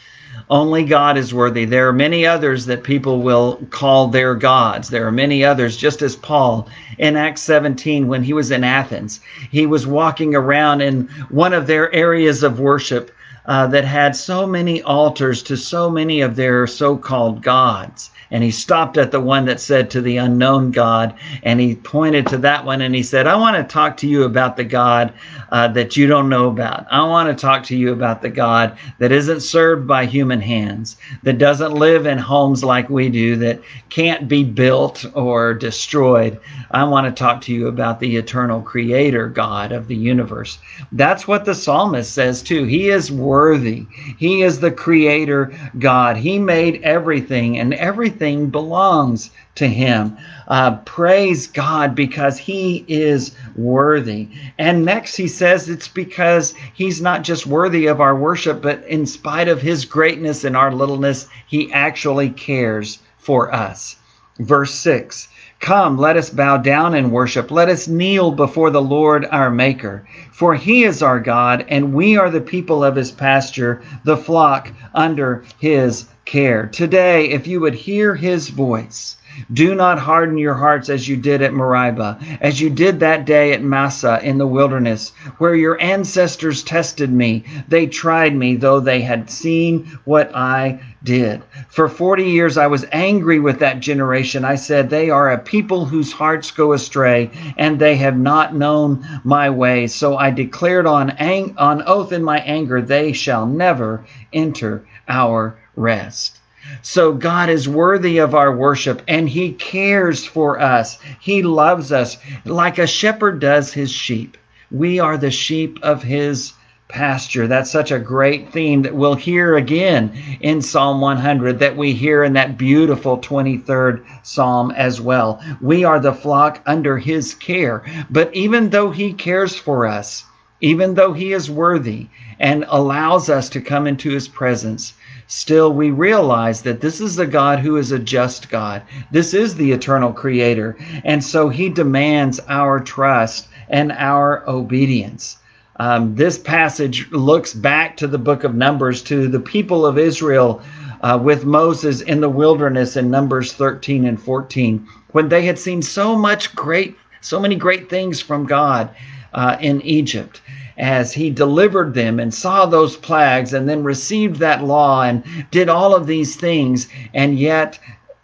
Only 0.48 0.82
God 0.82 1.16
is 1.16 1.32
worthy. 1.32 1.64
There 1.64 1.86
are 1.88 1.92
many 1.92 2.26
others 2.26 2.66
that 2.66 2.82
people 2.82 3.22
will 3.22 3.60
call 3.70 4.08
their 4.08 4.34
gods. 4.34 4.88
There 4.88 5.06
are 5.06 5.12
many 5.12 5.44
others, 5.44 5.76
just 5.76 6.02
as 6.02 6.16
Paul 6.16 6.68
in 6.98 7.16
Acts 7.16 7.42
17, 7.42 8.08
when 8.08 8.24
he 8.24 8.32
was 8.32 8.50
in 8.50 8.64
Athens, 8.64 9.20
he 9.50 9.66
was 9.66 9.86
walking 9.86 10.34
around 10.34 10.80
in 10.80 11.08
one 11.28 11.52
of 11.52 11.68
their 11.68 11.92
areas 11.94 12.42
of 12.42 12.58
worship 12.58 13.12
uh, 13.50 13.66
that 13.66 13.84
had 13.84 14.14
so 14.14 14.46
many 14.46 14.80
altars 14.82 15.42
to 15.42 15.56
so 15.56 15.90
many 15.90 16.20
of 16.20 16.36
their 16.36 16.68
so 16.68 16.96
called 16.96 17.42
gods. 17.42 18.10
And 18.30 18.44
he 18.44 18.52
stopped 18.52 18.96
at 18.96 19.10
the 19.10 19.18
one 19.18 19.44
that 19.46 19.58
said 19.58 19.90
to 19.90 20.00
the 20.00 20.18
unknown 20.18 20.70
God, 20.70 21.16
and 21.42 21.58
he 21.58 21.74
pointed 21.74 22.28
to 22.28 22.38
that 22.38 22.64
one 22.64 22.80
and 22.80 22.94
he 22.94 23.02
said, 23.02 23.26
I 23.26 23.34
want 23.34 23.56
to 23.56 23.64
talk 23.64 23.96
to 23.98 24.08
you 24.08 24.22
about 24.22 24.56
the 24.56 24.62
God 24.62 25.12
uh, 25.50 25.68
that 25.68 25.96
you 25.96 26.06
don't 26.06 26.28
know 26.28 26.48
about. 26.48 26.86
I 26.90 27.02
want 27.06 27.28
to 27.28 27.40
talk 27.40 27.64
to 27.64 27.76
you 27.76 27.92
about 27.92 28.22
the 28.22 28.30
God 28.30 28.78
that 28.98 29.12
isn't 29.12 29.40
served 29.40 29.86
by 29.86 30.06
human 30.06 30.40
hands, 30.40 30.96
that 31.22 31.38
doesn't 31.38 31.72
live 31.72 32.06
in 32.06 32.18
homes 32.18 32.62
like 32.62 32.88
we 32.88 33.08
do, 33.08 33.36
that 33.36 33.60
can't 33.88 34.28
be 34.28 34.44
built 34.44 35.04
or 35.14 35.54
destroyed. 35.54 36.40
I 36.70 36.84
want 36.84 37.06
to 37.06 37.18
talk 37.18 37.40
to 37.42 37.52
you 37.52 37.68
about 37.68 38.00
the 38.00 38.16
eternal 38.16 38.62
creator 38.62 39.28
God 39.28 39.72
of 39.72 39.88
the 39.88 39.96
universe. 39.96 40.58
That's 40.92 41.26
what 41.26 41.44
the 41.44 41.54
psalmist 41.54 42.12
says 42.12 42.42
too. 42.42 42.64
He 42.64 42.90
is 42.90 43.10
worthy. 43.10 43.86
He 44.18 44.42
is 44.42 44.60
the 44.60 44.70
creator 44.70 45.52
God. 45.78 46.16
He 46.16 46.38
made 46.38 46.82
everything, 46.82 47.58
and 47.58 47.74
everything 47.74 48.50
belongs 48.50 49.30
to 49.56 49.66
him. 49.66 50.16
Uh, 50.48 50.76
praise 50.78 51.46
God 51.46 51.94
because 51.94 52.38
he 52.38 52.84
is 52.88 53.32
worthy. 53.56 54.28
And 54.58 54.84
next 54.84 55.16
he 55.16 55.28
says 55.28 55.39
it's 55.42 55.88
because 55.88 56.54
he's 56.74 57.00
not 57.00 57.22
just 57.22 57.46
worthy 57.46 57.86
of 57.86 58.00
our 58.00 58.16
worship, 58.16 58.62
but 58.62 58.84
in 58.86 59.06
spite 59.06 59.48
of 59.48 59.62
his 59.62 59.84
greatness 59.84 60.44
and 60.44 60.56
our 60.56 60.72
littleness, 60.72 61.26
he 61.46 61.72
actually 61.72 62.30
cares 62.30 62.98
for 63.18 63.54
us. 63.54 63.96
Verse 64.38 64.74
6 64.74 65.28
Come, 65.60 65.98
let 65.98 66.16
us 66.16 66.30
bow 66.30 66.56
down 66.56 66.94
and 66.94 67.12
worship. 67.12 67.50
Let 67.50 67.68
us 67.68 67.86
kneel 67.86 68.30
before 68.32 68.70
the 68.70 68.80
Lord 68.80 69.26
our 69.30 69.50
Maker. 69.50 70.06
For 70.32 70.54
he 70.54 70.84
is 70.84 71.02
our 71.02 71.20
God, 71.20 71.66
and 71.68 71.92
we 71.92 72.16
are 72.16 72.30
the 72.30 72.40
people 72.40 72.82
of 72.82 72.96
his 72.96 73.10
pasture, 73.10 73.82
the 74.04 74.16
flock 74.16 74.72
under 74.94 75.44
his 75.58 76.06
care. 76.24 76.66
Today, 76.66 77.28
if 77.28 77.46
you 77.46 77.60
would 77.60 77.74
hear 77.74 78.14
his 78.14 78.48
voice, 78.48 79.16
do 79.52 79.74
not 79.74 79.98
harden 79.98 80.38
your 80.38 80.54
hearts 80.54 80.88
as 80.88 81.08
you 81.08 81.16
did 81.16 81.42
at 81.42 81.54
Meribah, 81.54 82.18
as 82.40 82.60
you 82.60 82.70
did 82.70 83.00
that 83.00 83.24
day 83.24 83.52
at 83.52 83.62
Massah 83.62 84.20
in 84.22 84.38
the 84.38 84.46
wilderness, 84.46 85.10
where 85.38 85.54
your 85.54 85.80
ancestors 85.80 86.62
tested 86.62 87.12
me. 87.12 87.44
They 87.68 87.86
tried 87.86 88.34
me, 88.34 88.56
though 88.56 88.80
they 88.80 89.00
had 89.00 89.30
seen 89.30 89.98
what 90.04 90.34
I 90.34 90.80
did. 91.02 91.42
For 91.68 91.88
40 91.88 92.24
years 92.24 92.58
I 92.58 92.66
was 92.66 92.86
angry 92.92 93.38
with 93.38 93.58
that 93.60 93.80
generation. 93.80 94.44
I 94.44 94.56
said, 94.56 94.90
They 94.90 95.10
are 95.10 95.30
a 95.30 95.38
people 95.38 95.84
whose 95.84 96.12
hearts 96.12 96.50
go 96.50 96.72
astray, 96.72 97.30
and 97.56 97.78
they 97.78 97.96
have 97.96 98.18
not 98.18 98.54
known 98.54 99.04
my 99.24 99.50
ways. 99.50 99.94
So 99.94 100.16
I 100.16 100.30
declared 100.30 100.86
on, 100.86 101.10
ang- 101.10 101.54
on 101.56 101.82
oath 101.86 102.12
in 102.12 102.22
my 102.22 102.38
anger, 102.40 102.82
They 102.82 103.12
shall 103.12 103.46
never 103.46 104.04
enter 104.32 104.84
our 105.08 105.58
rest. 105.76 106.39
So 106.82 107.12
God 107.12 107.48
is 107.48 107.68
worthy 107.68 108.18
of 108.18 108.34
our 108.34 108.54
worship 108.54 109.02
and 109.08 109.28
he 109.28 109.52
cares 109.52 110.24
for 110.24 110.60
us. 110.60 110.98
He 111.20 111.42
loves 111.42 111.92
us 111.92 112.18
like 112.44 112.78
a 112.78 112.86
shepherd 112.86 113.40
does 113.40 113.72
his 113.72 113.90
sheep. 113.90 114.36
We 114.70 115.00
are 115.00 115.18
the 115.18 115.30
sheep 115.30 115.78
of 115.82 116.02
his 116.02 116.52
pasture. 116.90 117.46
That's 117.46 117.70
such 117.70 117.90
a 117.90 117.98
great 117.98 118.52
theme 118.52 118.82
that 118.82 118.94
we'll 118.94 119.14
hear 119.14 119.56
again 119.56 120.12
in 120.40 120.60
Psalm 120.60 121.00
100, 121.00 121.58
that 121.60 121.76
we 121.76 121.92
hear 121.92 122.24
in 122.24 122.34
that 122.34 122.58
beautiful 122.58 123.18
23rd 123.18 124.04
Psalm 124.22 124.70
as 124.72 125.00
well. 125.00 125.42
We 125.60 125.84
are 125.84 126.00
the 126.00 126.12
flock 126.12 126.60
under 126.66 126.98
his 126.98 127.34
care. 127.34 127.84
But 128.10 128.34
even 128.34 128.70
though 128.70 128.90
he 128.90 129.12
cares 129.12 129.56
for 129.56 129.86
us, 129.86 130.24
even 130.60 130.94
though 130.94 131.12
he 131.12 131.32
is 131.32 131.50
worthy 131.50 132.08
and 132.38 132.66
allows 132.68 133.30
us 133.30 133.48
to 133.50 133.60
come 133.60 133.86
into 133.86 134.10
his 134.10 134.28
presence, 134.28 134.94
still 135.30 135.72
we 135.72 135.90
realize 135.90 136.60
that 136.62 136.80
this 136.80 137.00
is 137.00 137.18
a 137.18 137.26
God 137.26 137.60
who 137.60 137.76
is 137.76 137.92
a 137.92 137.98
just 137.98 138.50
God. 138.50 138.82
This 139.12 139.32
is 139.32 139.54
the 139.54 139.70
eternal 139.70 140.12
creator. 140.12 140.76
And 141.04 141.22
so 141.22 141.48
he 141.48 141.68
demands 141.68 142.40
our 142.48 142.80
trust 142.80 143.46
and 143.68 143.92
our 143.92 144.42
obedience. 144.48 145.38
Um, 145.76 146.16
this 146.16 146.36
passage 146.36 147.08
looks 147.12 147.54
back 147.54 147.96
to 147.98 148.08
the 148.08 148.18
book 148.18 148.42
of 148.42 148.56
Numbers, 148.56 149.02
to 149.04 149.28
the 149.28 149.40
people 149.40 149.86
of 149.86 149.98
Israel 149.98 150.60
uh, 151.00 151.18
with 151.22 151.44
Moses 151.44 152.00
in 152.02 152.20
the 152.20 152.28
wilderness 152.28 152.96
in 152.96 153.08
Numbers 153.08 153.52
13 153.52 154.04
and 154.04 154.20
14, 154.20 154.86
when 155.12 155.28
they 155.28 155.46
had 155.46 155.58
seen 155.58 155.80
so 155.80 156.16
much 156.16 156.54
great, 156.56 156.96
so 157.20 157.38
many 157.38 157.54
great 157.54 157.88
things 157.88 158.20
from 158.20 158.46
God 158.46 158.90
uh, 159.34 159.56
in 159.60 159.80
Egypt 159.82 160.40
as 160.78 161.12
he 161.12 161.30
delivered 161.30 161.94
them 161.94 162.18
and 162.18 162.32
saw 162.32 162.66
those 162.66 162.96
plagues 162.96 163.52
and 163.52 163.68
then 163.68 163.84
received 163.84 164.36
that 164.36 164.64
law 164.64 165.02
and 165.02 165.22
did 165.50 165.68
all 165.68 165.94
of 165.94 166.06
these 166.06 166.36
things. 166.36 166.88
And 167.12 167.38
yet 167.38 167.78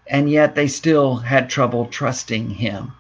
and 0.09 0.31
yet 0.31 0.55
they 0.55 0.69
still 0.69 1.17
had 1.17 1.51
trouble 1.51 1.87
trusting 1.87 2.51
him. 2.51 2.93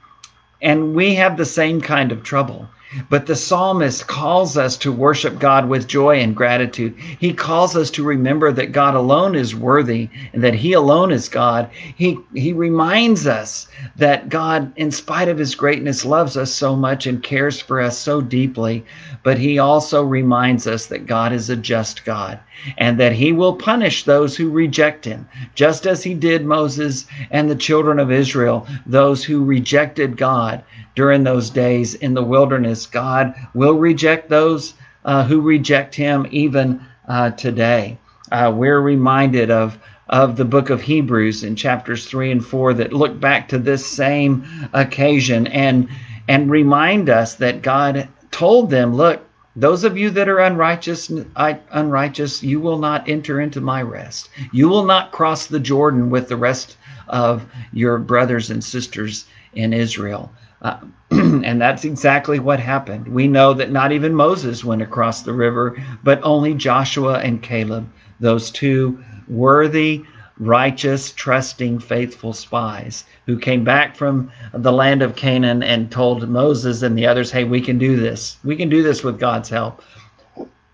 And 0.60 0.94
we 0.94 1.14
have 1.14 1.36
the 1.36 1.44
same 1.44 1.80
kind 1.80 2.10
of 2.10 2.22
trouble 2.22 2.68
but 3.08 3.26
the 3.26 3.36
psalmist 3.36 4.06
calls 4.06 4.56
us 4.56 4.76
to 4.78 4.92
worship 4.92 5.38
God 5.38 5.68
with 5.68 5.88
joy 5.88 6.20
and 6.20 6.34
gratitude. 6.34 6.94
He 6.98 7.32
calls 7.32 7.76
us 7.76 7.90
to 7.92 8.04
remember 8.04 8.52
that 8.52 8.72
God 8.72 8.94
alone 8.94 9.34
is 9.34 9.54
worthy 9.54 10.08
and 10.32 10.42
that 10.42 10.54
He 10.54 10.72
alone 10.72 11.12
is 11.12 11.28
God. 11.28 11.70
He, 11.72 12.18
he 12.34 12.52
reminds 12.52 13.26
us 13.26 13.68
that 13.96 14.28
God, 14.28 14.72
in 14.76 14.90
spite 14.90 15.28
of 15.28 15.38
His 15.38 15.54
greatness, 15.54 16.04
loves 16.04 16.36
us 16.36 16.52
so 16.52 16.76
much 16.76 17.06
and 17.06 17.22
cares 17.22 17.60
for 17.60 17.80
us 17.80 17.98
so 17.98 18.20
deeply. 18.20 18.84
But 19.22 19.38
He 19.38 19.58
also 19.58 20.02
reminds 20.04 20.66
us 20.66 20.86
that 20.86 21.06
God 21.06 21.32
is 21.32 21.50
a 21.50 21.56
just 21.56 22.04
God 22.04 22.40
and 22.78 22.98
that 22.98 23.12
He 23.12 23.32
will 23.32 23.54
punish 23.54 24.04
those 24.04 24.36
who 24.36 24.50
reject 24.50 25.04
Him, 25.04 25.28
just 25.54 25.86
as 25.86 26.02
He 26.02 26.14
did 26.14 26.44
Moses 26.44 27.06
and 27.30 27.50
the 27.50 27.56
children 27.56 27.98
of 27.98 28.10
Israel, 28.10 28.66
those 28.86 29.24
who 29.24 29.44
rejected 29.44 30.16
God 30.16 30.64
during 30.94 31.24
those 31.24 31.50
days 31.50 31.94
in 31.94 32.14
the 32.14 32.22
wilderness. 32.22 32.85
God 32.86 33.34
will 33.54 33.74
reject 33.74 34.28
those 34.28 34.74
uh, 35.04 35.24
who 35.24 35.40
reject 35.40 35.94
him 35.94 36.26
even 36.30 36.80
uh, 37.08 37.30
today. 37.30 37.98
Uh, 38.30 38.52
we're 38.54 38.80
reminded 38.80 39.50
of 39.50 39.78
of 40.08 40.36
the 40.36 40.44
book 40.44 40.70
of 40.70 40.80
Hebrews 40.80 41.42
in 41.42 41.56
chapters 41.56 42.06
3 42.06 42.30
and 42.30 42.44
4 42.44 42.74
that 42.74 42.92
look 42.92 43.18
back 43.18 43.48
to 43.48 43.58
this 43.58 43.84
same 43.84 44.44
occasion 44.72 45.48
and 45.48 45.88
and 46.28 46.50
remind 46.50 47.08
us 47.08 47.34
that 47.34 47.62
God 47.62 48.08
told 48.30 48.70
them, 48.70 48.94
look, 48.94 49.22
those 49.54 49.84
of 49.84 49.96
you 49.96 50.10
that 50.10 50.28
are 50.28 50.40
unrighteous, 50.40 51.10
unrighteous, 51.36 52.42
you 52.42 52.60
will 52.60 52.78
not 52.78 53.08
enter 53.08 53.40
into 53.40 53.60
my 53.60 53.80
rest. 53.80 54.28
You 54.52 54.68
will 54.68 54.84
not 54.84 55.12
cross 55.12 55.46
the 55.46 55.60
Jordan 55.60 56.10
with 56.10 56.28
the 56.28 56.36
rest 56.36 56.76
of 57.08 57.46
your 57.72 57.98
brothers 57.98 58.50
and 58.50 58.62
sisters 58.62 59.24
in 59.54 59.72
Israel. 59.72 60.30
Uh, 60.62 60.78
and 61.10 61.60
that's 61.60 61.84
exactly 61.84 62.38
what 62.38 62.58
happened. 62.60 63.08
We 63.08 63.28
know 63.28 63.54
that 63.54 63.70
not 63.70 63.92
even 63.92 64.14
Moses 64.14 64.64
went 64.64 64.82
across 64.82 65.22
the 65.22 65.32
river, 65.32 65.76
but 66.02 66.20
only 66.22 66.54
Joshua 66.54 67.18
and 67.18 67.42
Caleb, 67.42 67.88
those 68.20 68.50
two 68.50 69.02
worthy, 69.28 70.04
righteous, 70.38 71.12
trusting, 71.12 71.78
faithful 71.78 72.32
spies 72.32 73.04
who 73.26 73.38
came 73.38 73.64
back 73.64 73.96
from 73.96 74.30
the 74.52 74.72
land 74.72 75.02
of 75.02 75.16
Canaan 75.16 75.62
and 75.62 75.90
told 75.90 76.28
Moses 76.28 76.82
and 76.82 76.96
the 76.96 77.06
others, 77.06 77.30
hey, 77.30 77.44
we 77.44 77.60
can 77.60 77.78
do 77.78 77.96
this. 77.96 78.38
We 78.44 78.56
can 78.56 78.68
do 78.68 78.82
this 78.82 79.02
with 79.02 79.18
God's 79.18 79.48
help. 79.48 79.82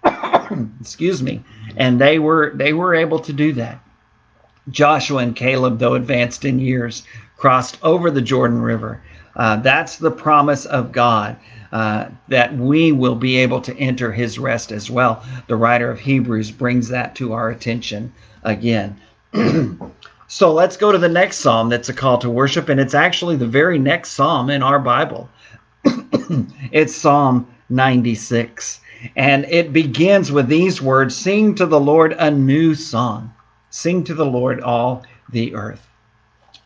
Excuse 0.81 1.23
me. 1.23 1.43
And 1.77 2.01
they 2.01 2.19
were 2.19 2.53
they 2.55 2.73
were 2.73 2.95
able 2.95 3.19
to 3.21 3.33
do 3.33 3.53
that. 3.55 3.81
Joshua 4.71 5.19
and 5.19 5.35
Caleb, 5.35 5.79
though 5.79 5.95
advanced 5.95 6.45
in 6.45 6.59
years, 6.59 7.05
crossed 7.37 7.79
over 7.83 8.11
the 8.11 8.21
Jordan 8.21 8.63
River 8.63 9.03
uh, 9.37 9.57
that's 9.57 9.97
the 9.97 10.11
promise 10.11 10.67
of 10.67 10.93
God. 10.93 11.37
Uh, 11.73 12.11
that 12.29 12.55
we 12.55 12.93
will 12.93 13.15
be 13.15 13.39
able 13.39 13.59
to 13.59 13.75
enter 13.79 14.13
his 14.13 14.39
rest 14.39 14.73
as 14.73 14.91
well. 14.91 15.25
The 15.47 15.57
writer 15.57 15.91
of 15.91 15.99
Hebrews 15.99 16.51
brings 16.51 16.89
that 16.89 17.15
to 17.15 17.33
our 17.33 17.49
attention 17.49 18.13
again. 18.43 19.01
so 20.29 20.53
let's 20.53 20.77
go 20.77 20.93
to 20.93 20.99
the 20.99 21.09
next 21.09 21.39
psalm 21.39 21.71
that's 21.71 21.89
a 21.89 21.95
call 21.95 22.19
to 22.19 22.29
worship, 22.29 22.69
and 22.69 22.79
it's 22.79 22.93
actually 22.93 23.37
the 23.37 23.47
very 23.47 23.79
next 23.79 24.11
psalm 24.11 24.51
in 24.51 24.63
our 24.63 24.79
Bible. 24.79 25.31
it's 26.73 26.95
Psalm 26.95 27.47
96, 27.71 28.81
and 29.17 29.47
it 29.47 29.73
begins 29.73 30.31
with 30.31 30.49
these 30.49 30.83
words 30.83 31.17
Sing 31.17 31.55
to 31.55 31.65
the 31.65 31.81
Lord 31.81 32.15
a 32.19 32.31
new 32.31 32.75
song, 32.75 33.33
sing 33.71 34.05
to 34.05 34.15
the 34.15 34.27
Lord 34.27 34.61
all 34.61 35.05
the 35.31 35.55
earth. 35.55 35.89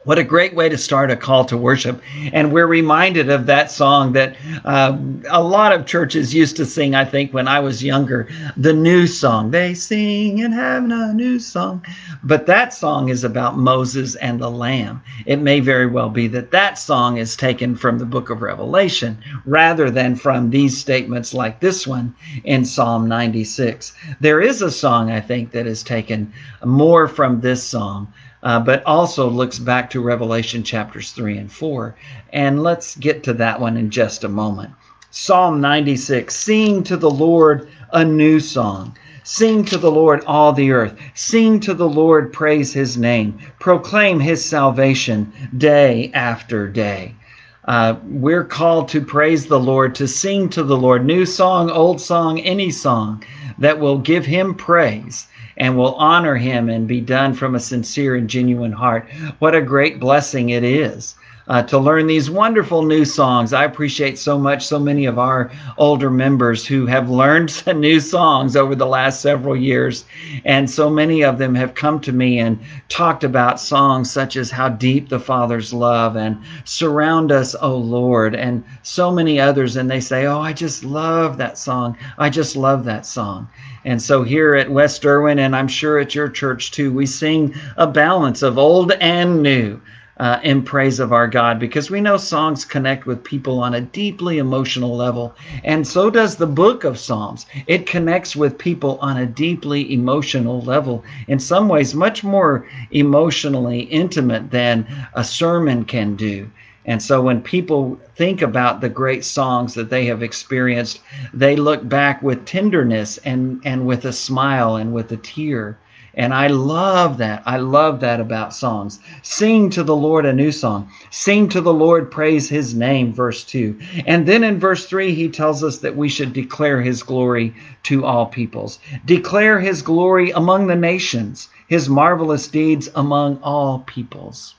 What 0.06 0.20
a 0.20 0.24
great 0.24 0.54
way 0.54 0.68
to 0.68 0.78
start 0.78 1.10
a 1.10 1.16
call 1.16 1.44
to 1.46 1.56
worship. 1.56 2.00
And 2.32 2.52
we're 2.52 2.68
reminded 2.68 3.28
of 3.28 3.46
that 3.46 3.72
song 3.72 4.12
that 4.12 4.36
uh, 4.64 4.96
a 5.28 5.42
lot 5.42 5.72
of 5.72 5.84
churches 5.84 6.32
used 6.32 6.56
to 6.58 6.64
sing, 6.64 6.94
I 6.94 7.04
think, 7.04 7.34
when 7.34 7.48
I 7.48 7.58
was 7.58 7.82
younger, 7.82 8.28
the 8.56 8.72
new 8.72 9.08
song. 9.08 9.50
They 9.50 9.74
sing 9.74 10.44
and 10.44 10.54
heaven 10.54 10.92
a 10.92 11.12
new 11.12 11.40
song. 11.40 11.84
But 12.22 12.46
that 12.46 12.72
song 12.72 13.08
is 13.08 13.24
about 13.24 13.58
Moses 13.58 14.14
and 14.14 14.40
the 14.40 14.48
Lamb. 14.48 15.02
It 15.26 15.38
may 15.38 15.58
very 15.58 15.88
well 15.88 16.08
be 16.08 16.28
that 16.28 16.52
that 16.52 16.78
song 16.78 17.16
is 17.16 17.34
taken 17.34 17.74
from 17.74 17.98
the 17.98 18.06
book 18.06 18.30
of 18.30 18.42
Revelation 18.42 19.18
rather 19.44 19.90
than 19.90 20.14
from 20.14 20.50
these 20.50 20.78
statements 20.78 21.34
like 21.34 21.58
this 21.58 21.84
one 21.84 22.14
in 22.44 22.64
Psalm 22.64 23.08
96. 23.08 23.92
There 24.20 24.40
is 24.40 24.62
a 24.62 24.70
song, 24.70 25.10
I 25.10 25.20
think, 25.20 25.50
that 25.50 25.66
is 25.66 25.82
taken 25.82 26.32
more 26.64 27.08
from 27.08 27.40
this 27.40 27.64
song 27.64 28.12
uh, 28.46 28.60
but 28.60 28.80
also 28.86 29.28
looks 29.28 29.58
back 29.58 29.90
to 29.90 30.00
Revelation 30.00 30.62
chapters 30.62 31.10
3 31.10 31.36
and 31.36 31.50
4. 31.50 31.96
And 32.32 32.62
let's 32.62 32.94
get 32.94 33.24
to 33.24 33.32
that 33.32 33.60
one 33.60 33.76
in 33.76 33.90
just 33.90 34.22
a 34.22 34.28
moment. 34.28 34.72
Psalm 35.10 35.60
96 35.60 36.32
Sing 36.32 36.84
to 36.84 36.96
the 36.96 37.10
Lord 37.10 37.68
a 37.92 38.04
new 38.04 38.38
song. 38.38 38.96
Sing 39.24 39.64
to 39.64 39.76
the 39.76 39.90
Lord 39.90 40.22
all 40.28 40.52
the 40.52 40.70
earth. 40.70 40.96
Sing 41.14 41.58
to 41.58 41.74
the 41.74 41.88
Lord, 41.88 42.32
praise 42.32 42.72
his 42.72 42.96
name. 42.96 43.36
Proclaim 43.58 44.20
his 44.20 44.44
salvation 44.44 45.32
day 45.58 46.12
after 46.14 46.68
day. 46.68 47.16
Uh, 47.64 47.96
we're 48.04 48.44
called 48.44 48.86
to 48.90 49.00
praise 49.00 49.46
the 49.46 49.58
Lord, 49.58 49.92
to 49.96 50.06
sing 50.06 50.48
to 50.50 50.62
the 50.62 50.76
Lord, 50.76 51.04
new 51.04 51.26
song, 51.26 51.68
old 51.68 52.00
song, 52.00 52.38
any 52.38 52.70
song 52.70 53.24
that 53.58 53.80
will 53.80 53.98
give 53.98 54.24
him 54.24 54.54
praise 54.54 55.26
and 55.56 55.76
will 55.76 55.94
honor 55.94 56.36
him 56.36 56.68
and 56.68 56.86
be 56.86 57.00
done 57.00 57.34
from 57.34 57.54
a 57.54 57.60
sincere 57.60 58.16
and 58.16 58.28
genuine 58.28 58.72
heart. 58.72 59.08
What 59.38 59.54
a 59.54 59.62
great 59.62 59.98
blessing 59.98 60.50
it 60.50 60.64
is. 60.64 61.14
Uh, 61.48 61.62
to 61.62 61.78
learn 61.78 62.08
these 62.08 62.28
wonderful 62.28 62.82
new 62.82 63.04
songs. 63.04 63.52
I 63.52 63.64
appreciate 63.64 64.18
so 64.18 64.36
much 64.36 64.66
so 64.66 64.80
many 64.80 65.06
of 65.06 65.16
our 65.16 65.52
older 65.78 66.10
members 66.10 66.66
who 66.66 66.86
have 66.86 67.08
learned 67.08 67.50
some 67.52 67.80
new 67.80 68.00
songs 68.00 68.56
over 68.56 68.74
the 68.74 68.86
last 68.86 69.20
several 69.20 69.54
years. 69.54 70.06
And 70.44 70.68
so 70.68 70.90
many 70.90 71.22
of 71.22 71.38
them 71.38 71.54
have 71.54 71.74
come 71.74 72.00
to 72.00 72.12
me 72.12 72.40
and 72.40 72.58
talked 72.88 73.22
about 73.22 73.60
songs 73.60 74.10
such 74.10 74.36
as 74.36 74.50
How 74.50 74.68
Deep 74.68 75.08
the 75.08 75.20
Father's 75.20 75.72
Love 75.72 76.16
and 76.16 76.36
Surround 76.64 77.30
Us, 77.30 77.54
O 77.60 77.76
Lord, 77.76 78.34
and 78.34 78.64
so 78.82 79.12
many 79.12 79.38
others. 79.38 79.76
And 79.76 79.88
they 79.88 80.00
say, 80.00 80.26
Oh, 80.26 80.40
I 80.40 80.52
just 80.52 80.84
love 80.84 81.36
that 81.38 81.58
song. 81.58 81.96
I 82.18 82.28
just 82.28 82.56
love 82.56 82.84
that 82.86 83.06
song. 83.06 83.48
And 83.84 84.02
so 84.02 84.24
here 84.24 84.56
at 84.56 84.68
West 84.68 85.06
Erwin, 85.06 85.38
and 85.38 85.54
I'm 85.54 85.68
sure 85.68 86.00
at 86.00 86.12
your 86.12 86.28
church 86.28 86.72
too, 86.72 86.92
we 86.92 87.06
sing 87.06 87.54
a 87.76 87.86
balance 87.86 88.42
of 88.42 88.58
old 88.58 88.90
and 88.90 89.44
new. 89.44 89.80
Uh, 90.18 90.40
in 90.42 90.62
praise 90.62 90.98
of 90.98 91.12
our 91.12 91.28
God 91.28 91.60
because 91.60 91.90
we 91.90 92.00
know 92.00 92.16
songs 92.16 92.64
connect 92.64 93.04
with 93.04 93.22
people 93.22 93.60
on 93.60 93.74
a 93.74 93.82
deeply 93.82 94.38
emotional 94.38 94.96
level. 94.96 95.34
And 95.62 95.86
so 95.86 96.08
does 96.08 96.36
the 96.36 96.46
book 96.46 96.84
of 96.84 96.98
Psalms. 96.98 97.44
It 97.66 97.84
connects 97.84 98.34
with 98.34 98.56
people 98.56 98.98
on 99.02 99.18
a 99.18 99.26
deeply 99.26 99.92
emotional 99.92 100.62
level, 100.62 101.04
in 101.28 101.38
some 101.38 101.68
ways, 101.68 101.94
much 101.94 102.24
more 102.24 102.66
emotionally 102.92 103.80
intimate 103.80 104.50
than 104.50 104.86
a 105.12 105.22
sermon 105.22 105.84
can 105.84 106.16
do. 106.16 106.48
And 106.86 107.02
so 107.02 107.20
when 107.20 107.42
people 107.42 107.98
think 108.14 108.42
about 108.42 108.80
the 108.80 108.88
great 108.88 109.24
songs 109.24 109.74
that 109.74 109.90
they 109.90 110.06
have 110.06 110.22
experienced, 110.22 111.00
they 111.34 111.56
look 111.56 111.86
back 111.88 112.22
with 112.22 112.46
tenderness 112.46 113.18
and, 113.18 113.60
and 113.64 113.86
with 113.86 114.04
a 114.04 114.12
smile 114.12 114.76
and 114.76 114.94
with 114.94 115.10
a 115.10 115.16
tear. 115.16 115.76
And 116.16 116.32
I 116.32 116.46
love 116.46 117.18
that. 117.18 117.42
I 117.44 117.58
love 117.58 118.00
that 118.00 118.20
about 118.20 118.54
songs. 118.54 119.00
Sing 119.22 119.68
to 119.70 119.84
the 119.84 119.94
Lord 119.94 120.24
a 120.24 120.32
new 120.32 120.50
song. 120.50 120.90
Sing 121.10 121.48
to 121.50 121.60
the 121.60 121.74
Lord, 121.74 122.10
praise 122.10 122.48
his 122.48 122.74
name, 122.74 123.12
verse 123.12 123.44
2. 123.44 123.78
And 124.06 124.26
then 124.26 124.42
in 124.42 124.58
verse 124.58 124.86
3, 124.86 125.14
he 125.14 125.28
tells 125.28 125.62
us 125.62 125.78
that 125.78 125.96
we 125.96 126.08
should 126.08 126.32
declare 126.32 126.80
his 126.80 127.02
glory 127.02 127.54
to 127.84 128.06
all 128.06 128.26
peoples. 128.26 128.78
Declare 129.04 129.60
his 129.60 129.82
glory 129.82 130.30
among 130.30 130.66
the 130.66 130.76
nations, 130.76 131.50
his 131.68 131.88
marvelous 131.88 132.48
deeds 132.48 132.88
among 132.94 133.38
all 133.42 133.80
peoples. 133.80 134.54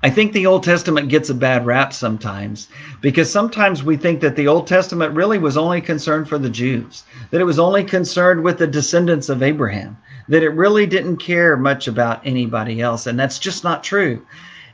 I 0.00 0.10
think 0.10 0.32
the 0.32 0.46
Old 0.46 0.62
Testament 0.62 1.08
gets 1.08 1.28
a 1.28 1.34
bad 1.34 1.66
rap 1.66 1.92
sometimes 1.92 2.68
because 3.00 3.32
sometimes 3.32 3.82
we 3.82 3.96
think 3.96 4.20
that 4.20 4.36
the 4.36 4.46
Old 4.46 4.68
Testament 4.68 5.16
really 5.16 5.38
was 5.38 5.56
only 5.56 5.80
concerned 5.80 6.28
for 6.28 6.38
the 6.38 6.50
Jews, 6.50 7.02
that 7.30 7.40
it 7.40 7.44
was 7.44 7.58
only 7.58 7.82
concerned 7.82 8.44
with 8.44 8.58
the 8.58 8.68
descendants 8.68 9.28
of 9.28 9.42
Abraham, 9.42 9.96
that 10.28 10.44
it 10.44 10.50
really 10.50 10.86
didn't 10.86 11.16
care 11.16 11.56
much 11.56 11.88
about 11.88 12.24
anybody 12.24 12.80
else. 12.80 13.08
And 13.08 13.18
that's 13.18 13.40
just 13.40 13.64
not 13.64 13.82
true. 13.82 14.24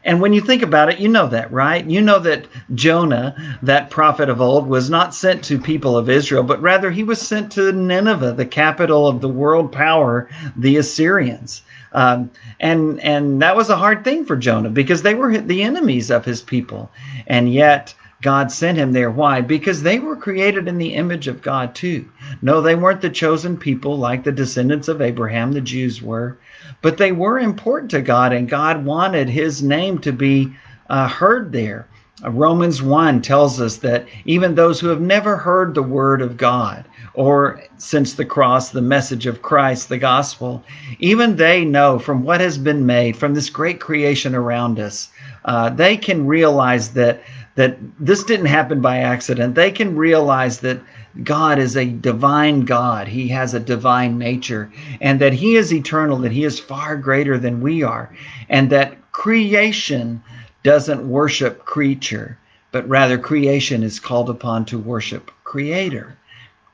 And 0.05 0.21
when 0.21 0.35
you 0.35 0.43
think 0.43 0.61
about 0.61 0.91
it, 0.91 0.99
you 0.99 1.09
know 1.09 1.29
that, 1.29 1.51
right? 1.51 1.83
You 1.83 2.03
know 2.03 2.19
that 2.19 2.47
Jonah, 2.75 3.59
that 3.63 3.89
prophet 3.89 4.29
of 4.29 4.43
old, 4.43 4.67
was 4.67 4.91
not 4.91 5.15
sent 5.15 5.45
to 5.45 5.59
people 5.59 5.97
of 5.97 6.11
Israel, 6.11 6.43
but 6.43 6.61
rather 6.61 6.91
he 6.91 7.03
was 7.03 7.19
sent 7.19 7.53
to 7.53 7.73
Nineveh, 7.73 8.35
the 8.35 8.45
capital 8.45 9.07
of 9.07 9.23
the 9.23 9.31
world 9.31 9.73
power, 9.73 10.29
the 10.55 10.77
Assyrians. 10.77 11.63
Um, 11.95 12.31
and 12.59 13.01
and 13.01 13.41
that 13.43 13.57
was 13.57 13.71
a 13.71 13.77
hard 13.77 14.05
thing 14.05 14.25
for 14.25 14.37
Jonah 14.37 14.69
because 14.69 15.03
they 15.03 15.15
were 15.15 15.39
the 15.39 15.63
enemies 15.63 16.11
of 16.11 16.25
his 16.25 16.43
people, 16.43 16.91
and 17.29 17.53
yet 17.53 17.95
God 18.21 18.51
sent 18.51 18.79
him 18.79 18.93
there. 18.93 19.11
Why? 19.11 19.41
Because 19.43 19.83
they 19.83 19.99
were 19.99 20.17
created 20.17 20.67
in 20.67 20.79
the 20.79 20.95
image 20.95 21.29
of 21.29 21.43
God 21.43 21.75
too. 21.75 22.09
No, 22.43 22.61
they 22.61 22.75
weren't 22.75 23.01
the 23.01 23.11
chosen 23.11 23.57
people 23.57 23.97
like 23.97 24.25
the 24.25 24.33
descendants 24.33 24.89
of 24.89 25.01
Abraham, 25.01 25.53
the 25.53 25.61
Jews 25.61 26.03
were, 26.03 26.39
but 26.83 26.97
they 26.97 27.13
were 27.13 27.39
important 27.39 27.93
to 27.93 28.03
God, 28.03 28.33
and 28.33 28.49
God 28.49 28.85
wanted 28.85 29.29
His 29.29 29.63
name 29.63 29.99
to 30.01 30.13
be 30.13 30.53
uh, 30.91 31.07
heard 31.09 31.53
there. 31.53 31.87
Uh, 32.25 32.31
Romans 32.31 32.83
1 32.83 33.23
tells 33.23 33.61
us 33.61 33.77
that 33.79 34.07
even 34.25 34.55
those 34.55 34.81
who 34.81 34.89
have 34.89 35.01
never 35.01 35.37
heard 35.37 35.75
the 35.75 35.83
word 35.83 36.23
of 36.23 36.37
God, 36.37 36.85
or 37.15 37.63
since 37.79 38.15
the 38.15 38.25
cross, 38.25 38.71
the 38.71 38.83
message 38.83 39.27
of 39.27 39.43
Christ, 39.43 39.89
the 39.89 39.99
gospel, 39.99 40.63
even 40.99 41.37
they 41.37 41.65
know 41.65 41.99
from 41.99 42.25
what 42.25 42.41
has 42.41 42.59
been 42.59 42.87
made, 42.87 43.17
from 43.17 43.35
this 43.35 43.51
great 43.51 43.81
creation 43.81 44.35
around 44.35 44.81
us, 44.81 45.11
uh, 45.45 45.71
they 45.71 45.97
can 45.97 46.27
realize 46.27 46.91
that 46.91 47.21
that 47.57 47.79
this 48.01 48.25
didn't 48.25 48.47
happen 48.47 48.81
by 48.81 48.99
accident. 48.99 49.55
They 49.55 49.71
can 49.71 49.95
realize 49.95 50.59
that 50.59 50.81
God 51.23 51.61
is 51.61 51.77
a 51.77 51.85
divine 51.85 52.63
God. 52.63 53.07
He 53.07 53.29
has 53.29 53.55
a 53.55 53.61
divine 53.61 54.19
nature, 54.19 54.73
and 55.01 55.21
that 55.21 55.33
He 55.33 55.55
is 55.55 55.73
eternal, 55.73 56.19
that 56.19 56.33
He 56.33 56.43
is 56.43 56.59
far 56.59 56.97
greater 56.97 57.39
than 57.39 57.61
we 57.61 57.85
are, 57.85 58.13
and 58.49 58.71
that 58.71 59.13
creation 59.13 60.21
doesn't 60.65 61.09
worship 61.09 61.65
creature, 61.65 62.37
but 62.73 62.89
rather 62.89 63.17
creation 63.17 63.85
is 63.85 64.01
called 64.01 64.29
upon 64.29 64.65
to 64.65 64.79
worship 64.79 65.31
creator. 65.45 66.17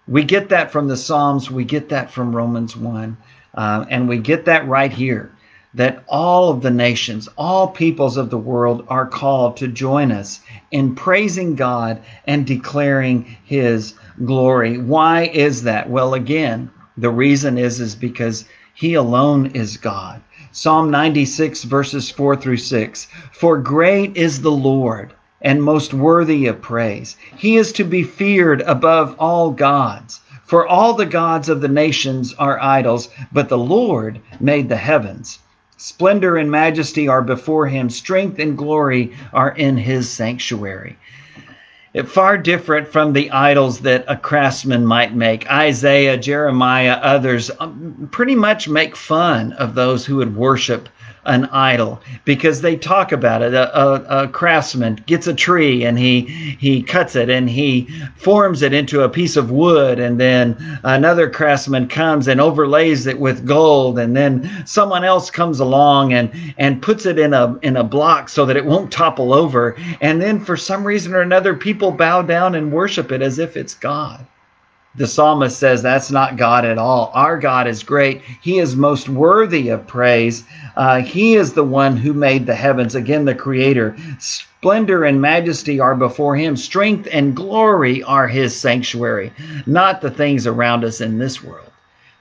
We 0.08 0.24
get 0.24 0.48
that 0.48 0.72
from 0.72 0.88
the 0.88 0.96
Psalms, 0.96 1.50
we 1.50 1.64
get 1.64 1.90
that 1.90 2.10
from 2.10 2.34
Romans 2.34 2.74
1, 2.74 3.16
uh, 3.54 3.84
and 3.90 4.08
we 4.08 4.18
get 4.18 4.46
that 4.46 4.66
right 4.66 4.92
here 4.92 5.30
that 5.74 6.02
all 6.08 6.50
of 6.50 6.62
the 6.62 6.70
nations, 6.70 7.28
all 7.38 7.68
peoples 7.68 8.16
of 8.16 8.30
the 8.30 8.38
world 8.38 8.84
are 8.88 9.06
called 9.06 9.56
to 9.56 9.68
join 9.68 10.10
us 10.10 10.40
in 10.72 10.94
praising 10.94 11.54
God 11.54 12.02
and 12.26 12.44
declaring 12.46 13.36
his 13.44 13.94
glory. 14.24 14.78
Why 14.78 15.26
is 15.26 15.62
that? 15.62 15.88
Well, 15.88 16.14
again, 16.14 16.70
the 16.96 17.10
reason 17.10 17.56
is 17.56 17.80
is 17.80 17.94
because 17.94 18.46
he 18.74 18.94
alone 18.94 19.46
is 19.46 19.76
God. 19.76 20.20
Psalm 20.52 20.90
96 20.90 21.62
verses 21.62 22.10
4 22.10 22.34
through 22.34 22.56
6. 22.56 23.06
For 23.30 23.56
great 23.56 24.16
is 24.16 24.42
the 24.42 24.50
Lord 24.50 25.12
and 25.40 25.62
most 25.62 25.94
worthy 25.94 26.46
of 26.46 26.60
praise. 26.60 27.16
He 27.36 27.56
is 27.56 27.70
to 27.74 27.84
be 27.84 28.02
feared 28.02 28.60
above 28.62 29.14
all 29.20 29.52
gods. 29.52 30.20
For 30.44 30.66
all 30.66 30.94
the 30.94 31.06
gods 31.06 31.48
of 31.48 31.60
the 31.60 31.68
nations 31.68 32.34
are 32.34 32.60
idols, 32.60 33.10
but 33.32 33.48
the 33.48 33.58
Lord 33.58 34.20
made 34.40 34.68
the 34.68 34.76
heavens. 34.76 35.38
Splendor 35.76 36.36
and 36.36 36.50
majesty 36.50 37.06
are 37.06 37.22
before 37.22 37.68
him, 37.68 37.88
strength 37.88 38.40
and 38.40 38.58
glory 38.58 39.12
are 39.32 39.50
in 39.50 39.76
his 39.76 40.10
sanctuary. 40.10 40.98
Far 42.06 42.38
different 42.38 42.86
from 42.86 43.12
the 43.12 43.32
idols 43.32 43.80
that 43.80 44.04
a 44.06 44.16
craftsman 44.16 44.86
might 44.86 45.12
make. 45.12 45.50
Isaiah, 45.50 46.16
Jeremiah, 46.16 46.92
others 47.02 47.50
um, 47.58 48.08
pretty 48.12 48.36
much 48.36 48.68
make 48.68 48.94
fun 48.94 49.52
of 49.54 49.74
those 49.74 50.06
who 50.06 50.16
would 50.16 50.36
worship 50.36 50.88
an 51.26 51.44
idol 51.46 52.00
because 52.24 52.60
they 52.60 52.76
talk 52.76 53.12
about 53.12 53.42
it. 53.42 53.52
A, 53.54 53.78
a, 53.78 54.24
a, 54.24 54.28
craftsman 54.28 55.02
gets 55.06 55.26
a 55.26 55.34
tree 55.34 55.84
and 55.84 55.98
he 55.98 56.22
he 56.58 56.82
cuts 56.82 57.14
it 57.14 57.28
and 57.28 57.48
he 57.48 57.88
forms 58.16 58.62
it 58.62 58.72
into 58.72 59.02
a 59.02 59.08
piece 59.08 59.36
of 59.36 59.50
wood, 59.50 59.98
and 59.98 60.18
then 60.18 60.56
another 60.82 61.28
craftsman 61.28 61.88
comes 61.88 62.28
and 62.28 62.40
overlays 62.40 63.06
it 63.06 63.20
with 63.20 63.46
gold, 63.46 63.98
and 63.98 64.16
then 64.16 64.48
someone 64.66 65.04
else 65.04 65.30
comes 65.30 65.60
along 65.60 66.12
and 66.12 66.30
and 66.58 66.82
puts 66.82 67.04
it 67.06 67.18
in 67.18 67.34
a 67.34 67.58
in 67.62 67.76
a 67.76 67.84
block 67.84 68.28
so 68.28 68.46
that 68.46 68.56
it 68.56 68.64
won't 68.64 68.90
topple 68.90 69.34
over, 69.34 69.76
and 70.00 70.22
then 70.22 70.40
for 70.40 70.56
some 70.56 70.84
reason 70.84 71.12
or 71.12 71.20
another, 71.20 71.54
people 71.54 71.90
bow 71.92 72.22
down 72.22 72.54
and 72.54 72.72
worship 72.72 73.12
it 73.12 73.22
as 73.22 73.38
if 73.38 73.56
it's 73.56 73.74
God. 73.74 74.24
The 74.96 75.06
psalmist 75.06 75.58
says 75.58 75.82
that's 75.82 76.10
not 76.10 76.36
God 76.36 76.64
at 76.64 76.78
all. 76.78 77.10
Our 77.14 77.38
God 77.38 77.68
is 77.68 77.82
great. 77.82 78.22
He 78.42 78.58
is 78.58 78.74
most 78.74 79.08
worthy 79.08 79.68
of 79.68 79.86
praise. 79.86 80.44
Uh, 80.76 81.00
he 81.00 81.36
is 81.36 81.52
the 81.52 81.64
one 81.64 81.96
who 81.96 82.12
made 82.12 82.46
the 82.46 82.54
heavens, 82.54 82.94
again, 82.94 83.24
the 83.24 83.34
creator. 83.34 83.96
Splendor 84.18 85.04
and 85.04 85.20
majesty 85.20 85.78
are 85.78 85.94
before 85.94 86.34
him. 86.34 86.56
Strength 86.56 87.08
and 87.12 87.36
glory 87.36 88.02
are 88.02 88.26
his 88.26 88.54
sanctuary, 88.56 89.32
not 89.66 90.00
the 90.00 90.10
things 90.10 90.46
around 90.46 90.84
us 90.84 91.00
in 91.00 91.18
this 91.18 91.42
world. 91.42 91.70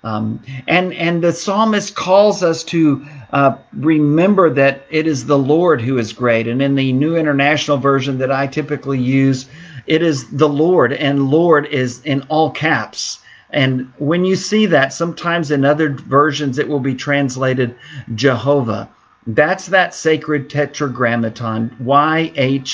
Um, 0.04 0.42
and 0.68 0.94
and 0.94 1.22
the 1.22 1.34
psalmist 1.34 1.94
calls 1.94 2.42
us 2.42 2.64
to 2.66 3.06
uh, 3.34 3.58
remember 3.74 4.50
that 4.50 4.86
it 4.90 5.08
is 5.08 5.26
the 5.26 5.38
Lord 5.38 5.82
who 5.82 5.98
is 5.98 6.14
great. 6.14 6.48
And 6.48 6.62
in 6.62 6.76
the 6.76 6.94
New 6.94 7.18
International 7.18 7.78
Version 7.78 8.18
that 8.20 8.32
I 8.32 8.48
typically 8.48 9.00
use, 9.00 9.48
it 9.90 10.02
is 10.04 10.30
the 10.30 10.48
Lord, 10.48 10.94
and 10.94 11.30
Lord 11.30 11.66
is 11.66 12.00
in 12.06 12.22
all 12.30 12.52
caps. 12.52 13.20
And 13.50 13.92
when 13.98 14.24
you 14.24 14.36
see 14.36 14.68
that, 14.68 14.94
sometimes 14.94 15.50
in 15.50 15.66
other 15.66 15.90
versions 15.90 16.60
it 16.60 16.70
will 16.70 16.80
be 16.80 16.94
translated 16.94 17.76
Jehovah. 18.14 18.88
That's 19.26 19.66
that 19.68 19.96
sacred 19.96 20.48
tetragrammaton, 20.50 21.76
YHWH. 21.84 22.68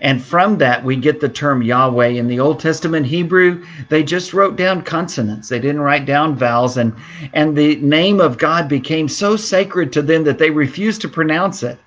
And 0.00 0.22
from 0.22 0.58
that, 0.58 0.84
we 0.84 0.96
get 0.96 1.20
the 1.20 1.28
term 1.28 1.62
Yahweh. 1.62 2.08
In 2.08 2.28
the 2.28 2.40
Old 2.40 2.60
Testament 2.60 3.06
Hebrew, 3.06 3.64
they 3.88 4.02
just 4.02 4.34
wrote 4.34 4.56
down 4.56 4.82
consonants. 4.82 5.48
They 5.48 5.58
didn't 5.58 5.80
write 5.80 6.06
down 6.06 6.36
vowels. 6.36 6.76
And, 6.76 6.94
and 7.32 7.56
the 7.56 7.76
name 7.76 8.20
of 8.20 8.38
God 8.38 8.68
became 8.68 9.08
so 9.08 9.36
sacred 9.36 9.92
to 9.94 10.02
them 10.02 10.24
that 10.24 10.38
they 10.38 10.50
refused 10.50 11.00
to 11.02 11.08
pronounce 11.08 11.62
it. 11.62 11.78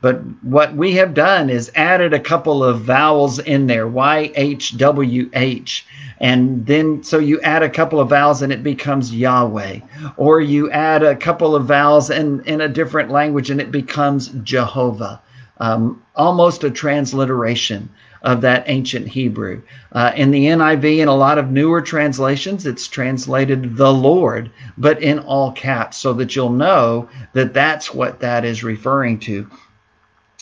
But 0.00 0.22
what 0.42 0.74
we 0.74 0.92
have 0.92 1.12
done 1.12 1.50
is 1.50 1.70
added 1.74 2.14
a 2.14 2.20
couple 2.20 2.64
of 2.64 2.80
vowels 2.80 3.38
in 3.38 3.66
there, 3.66 3.86
YHWH. 3.86 5.82
And 6.20 6.64
then, 6.66 7.02
so 7.02 7.18
you 7.18 7.38
add 7.42 7.62
a 7.62 7.68
couple 7.68 8.00
of 8.00 8.08
vowels 8.08 8.40
and 8.40 8.50
it 8.52 8.62
becomes 8.62 9.14
Yahweh. 9.14 9.80
Or 10.16 10.40
you 10.40 10.70
add 10.70 11.02
a 11.02 11.16
couple 11.16 11.54
of 11.54 11.66
vowels 11.66 12.08
in, 12.08 12.42
in 12.44 12.62
a 12.62 12.68
different 12.68 13.10
language 13.10 13.50
and 13.50 13.60
it 13.60 13.70
becomes 13.70 14.28
Jehovah. 14.42 15.20
Um, 15.58 16.02
almost 16.16 16.64
a 16.64 16.70
transliteration 16.70 17.88
of 18.24 18.40
that 18.40 18.64
ancient 18.66 19.06
Hebrew. 19.06 19.62
Uh, 19.92 20.10
in 20.16 20.30
the 20.30 20.46
NIV 20.46 21.00
and 21.00 21.10
a 21.10 21.14
lot 21.14 21.38
of 21.38 21.50
newer 21.50 21.82
translations, 21.82 22.66
it's 22.66 22.88
translated 22.88 23.76
the 23.76 23.92
Lord, 23.92 24.50
but 24.78 25.02
in 25.02 25.18
all 25.20 25.52
caps, 25.52 25.98
so 25.98 26.14
that 26.14 26.34
you'll 26.34 26.50
know 26.50 27.08
that 27.34 27.52
that's 27.52 27.92
what 27.92 28.20
that 28.20 28.44
is 28.44 28.64
referring 28.64 29.18
to. 29.20 29.48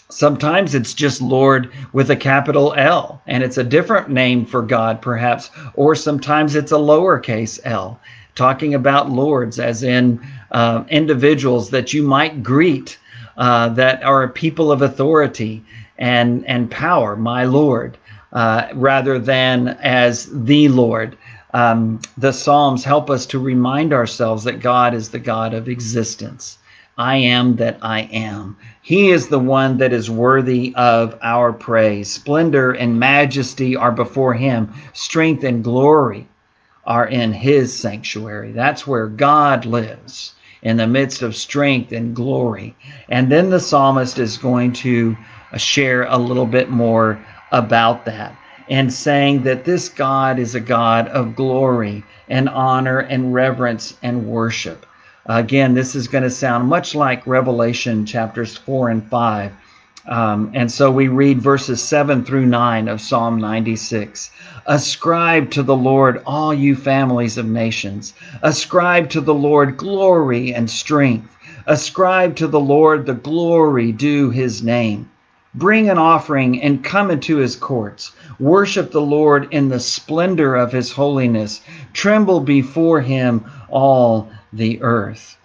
Sometimes 0.09 0.75
it's 0.75 0.95
just 0.95 1.21
Lord 1.21 1.73
with 1.93 2.11
a 2.11 2.17
capital 2.17 2.73
L, 2.77 3.21
and 3.27 3.43
it's 3.43 3.59
a 3.59 3.65
different 3.65 4.11
name 4.11 4.47
for 4.47 4.63
God, 4.63 5.03
perhaps, 5.03 5.51
or 5.75 5.95
sometimes 5.97 6.55
it's 6.55 6.73
a 6.73 6.77
lowercase 6.77 7.59
l, 7.65 7.99
talking 8.35 8.75
about 8.75 9.11
lords, 9.11 9.59
as 9.59 9.83
in 9.83 10.21
uh, 10.53 10.85
individuals 10.89 11.71
that 11.71 11.93
you 11.93 12.03
might 12.03 12.43
greet 12.43 12.99
uh, 13.37 13.69
that 13.71 14.03
are 14.03 14.23
a 14.23 14.29
people 14.29 14.71
of 14.73 14.83
authority 14.83 15.65
and, 15.99 16.47
and 16.47 16.71
power, 16.71 17.17
my 17.17 17.45
Lord, 17.45 17.97
uh, 18.33 18.69
rather 18.75 19.19
than 19.19 19.69
as 19.83 20.29
the 20.33 20.69
Lord. 20.69 21.17
Um, 21.55 22.01
the 22.17 22.33
Psalms 22.33 22.85
help 22.85 23.11
us 23.11 23.27
to 23.27 23.39
remind 23.39 23.93
ourselves 23.93 24.45
that 24.45 24.61
God 24.61 24.95
is 24.95 25.11
the 25.11 25.19
God 25.19 25.55
of 25.55 25.69
existence. 25.69 26.59
I 26.97 27.17
am 27.17 27.57
that 27.57 27.79
I 27.83 28.03
am. 28.13 28.57
He 28.83 29.11
is 29.11 29.29
the 29.29 29.39
one 29.39 29.79
that 29.79 29.93
is 29.93 30.11
worthy 30.11 30.75
of 30.77 31.19
our 31.23 31.53
praise. 31.53 32.13
Splendor 32.13 32.73
and 32.73 32.99
majesty 32.99 33.77
are 33.77 33.93
before 33.93 34.35
him, 34.35 34.73
strength 34.93 35.45
and 35.45 35.65
glory 35.65 36.27
are 36.85 37.07
in 37.07 37.33
his 37.33 37.73
sanctuary. 37.77 38.53
That's 38.53 38.87
where 38.87 39.07
God 39.07 39.65
lives 39.65 40.35
in 40.63 40.77
the 40.77 40.87
midst 40.87 41.23
of 41.23 41.37
strength 41.37 41.93
and 41.93 42.15
glory. 42.15 42.75
And 43.09 43.31
then 43.31 43.51
the 43.51 43.61
psalmist 43.61 44.19
is 44.19 44.39
going 44.39 44.73
to 44.75 45.17
share 45.57 46.05
a 46.05 46.17
little 46.17 46.47
bit 46.47 46.71
more 46.71 47.19
about 47.51 48.05
that 48.07 48.37
and 48.69 48.93
saying 48.93 49.43
that 49.43 49.65
this 49.65 49.89
God 49.89 50.39
is 50.39 50.55
a 50.55 50.61
God 50.61 51.09
of 51.09 51.37
glory 51.37 52.05
and 52.29 52.49
honor 52.49 53.01
and 53.01 53.35
reverence 53.35 53.99
and 54.03 54.27
worship. 54.27 54.87
Again, 55.27 55.75
this 55.75 55.95
is 55.95 56.09
going 56.09 56.25
to 56.25 56.31
sound 56.31 56.69
much 56.69 56.95
like 56.95 57.27
Revelation 57.27 58.07
chapters 58.07 58.57
4 58.57 58.91
and 58.91 59.09
5. 59.09 59.53
Um, 60.07 60.51
and 60.53 60.71
so 60.71 60.91
we 60.91 61.09
read 61.09 61.41
verses 61.41 61.81
7 61.81 62.25
through 62.25 62.47
9 62.47 62.89
of 62.89 63.01
Psalm 63.01 63.39
96. 63.39 64.31
Ascribe 64.67 65.51
to 65.53 65.63
the 65.63 65.77
Lord, 65.77 66.23
all 66.27 66.53
you 66.53 66.75
families 66.75 67.39
of 67.39 67.47
nations. 67.47 68.13
Ascribe 68.43 69.11
to 69.11 69.21
the 69.21 69.35
Lord 69.35 69.77
glory 69.77 70.53
and 70.53 70.69
strength. 70.69 71.37
Ascribe 71.67 72.35
to 72.37 72.49
the 72.49 72.61
Lord 72.61 73.07
the 73.07 73.15
glory 73.15 73.93
due 73.93 74.31
his 74.31 74.63
name. 74.63 75.09
Bring 75.55 75.89
an 75.89 75.99
offering 75.99 76.61
and 76.63 76.83
come 76.83 77.11
into 77.11 77.37
his 77.37 77.55
courts. 77.55 78.13
Worship 78.41 78.91
the 78.91 79.03
Lord 79.03 79.47
in 79.53 79.69
the 79.69 79.79
splendor 79.79 80.57
of 80.57 80.73
his 80.73 80.93
holiness. 80.93 81.61
Tremble 81.93 82.41
before 82.41 83.03
him, 83.03 83.45
all 83.69 84.31
the 84.53 84.83
earth. 84.83 85.37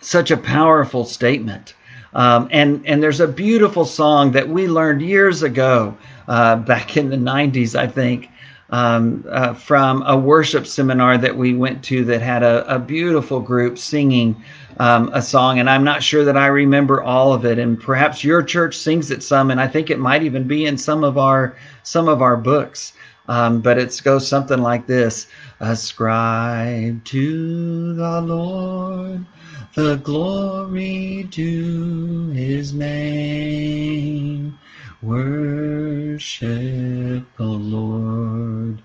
Such 0.00 0.30
a 0.30 0.36
powerful 0.36 1.04
statement. 1.04 1.74
Um, 2.14 2.48
and, 2.50 2.84
and 2.86 3.02
there's 3.02 3.20
a 3.20 3.28
beautiful 3.28 3.84
song 3.84 4.32
that 4.32 4.48
we 4.48 4.66
learned 4.66 5.02
years 5.02 5.42
ago, 5.42 5.96
uh, 6.26 6.56
back 6.56 6.96
in 6.96 7.10
the 7.10 7.16
90s, 7.16 7.78
I 7.78 7.86
think, 7.86 8.30
um, 8.70 9.24
uh, 9.30 9.54
from 9.54 10.02
a 10.02 10.16
worship 10.16 10.66
seminar 10.66 11.18
that 11.18 11.36
we 11.36 11.54
went 11.54 11.82
to 11.84 12.04
that 12.06 12.20
had 12.20 12.42
a, 12.42 12.74
a 12.74 12.78
beautiful 12.78 13.40
group 13.40 13.78
singing 13.78 14.42
um, 14.78 15.10
a 15.12 15.22
song. 15.22 15.58
And 15.58 15.68
I'm 15.68 15.84
not 15.84 16.02
sure 16.02 16.24
that 16.24 16.36
I 16.36 16.46
remember 16.46 17.02
all 17.02 17.32
of 17.32 17.44
it. 17.44 17.58
And 17.58 17.80
perhaps 17.80 18.24
your 18.24 18.42
church 18.42 18.76
sings 18.76 19.10
it 19.10 19.22
some, 19.22 19.50
and 19.50 19.60
I 19.60 19.68
think 19.68 19.90
it 19.90 19.98
might 19.98 20.22
even 20.22 20.46
be 20.46 20.66
in 20.66 20.76
some 20.78 21.04
of 21.04 21.18
our 21.18 21.56
some 21.82 22.08
of 22.08 22.22
our 22.22 22.36
books. 22.36 22.92
Um, 23.28 23.60
but 23.60 23.76
it 23.76 24.00
goes 24.02 24.26
something 24.26 24.60
like 24.60 24.86
this 24.86 25.26
Ascribe 25.60 27.04
to 27.04 27.94
the 27.94 28.20
Lord 28.22 29.26
the 29.78 29.94
glory 29.98 31.28
to 31.30 32.30
his 32.30 32.74
name. 32.74 34.58
Worship 35.02 36.50
the 37.36 37.44
Lord 37.44 38.82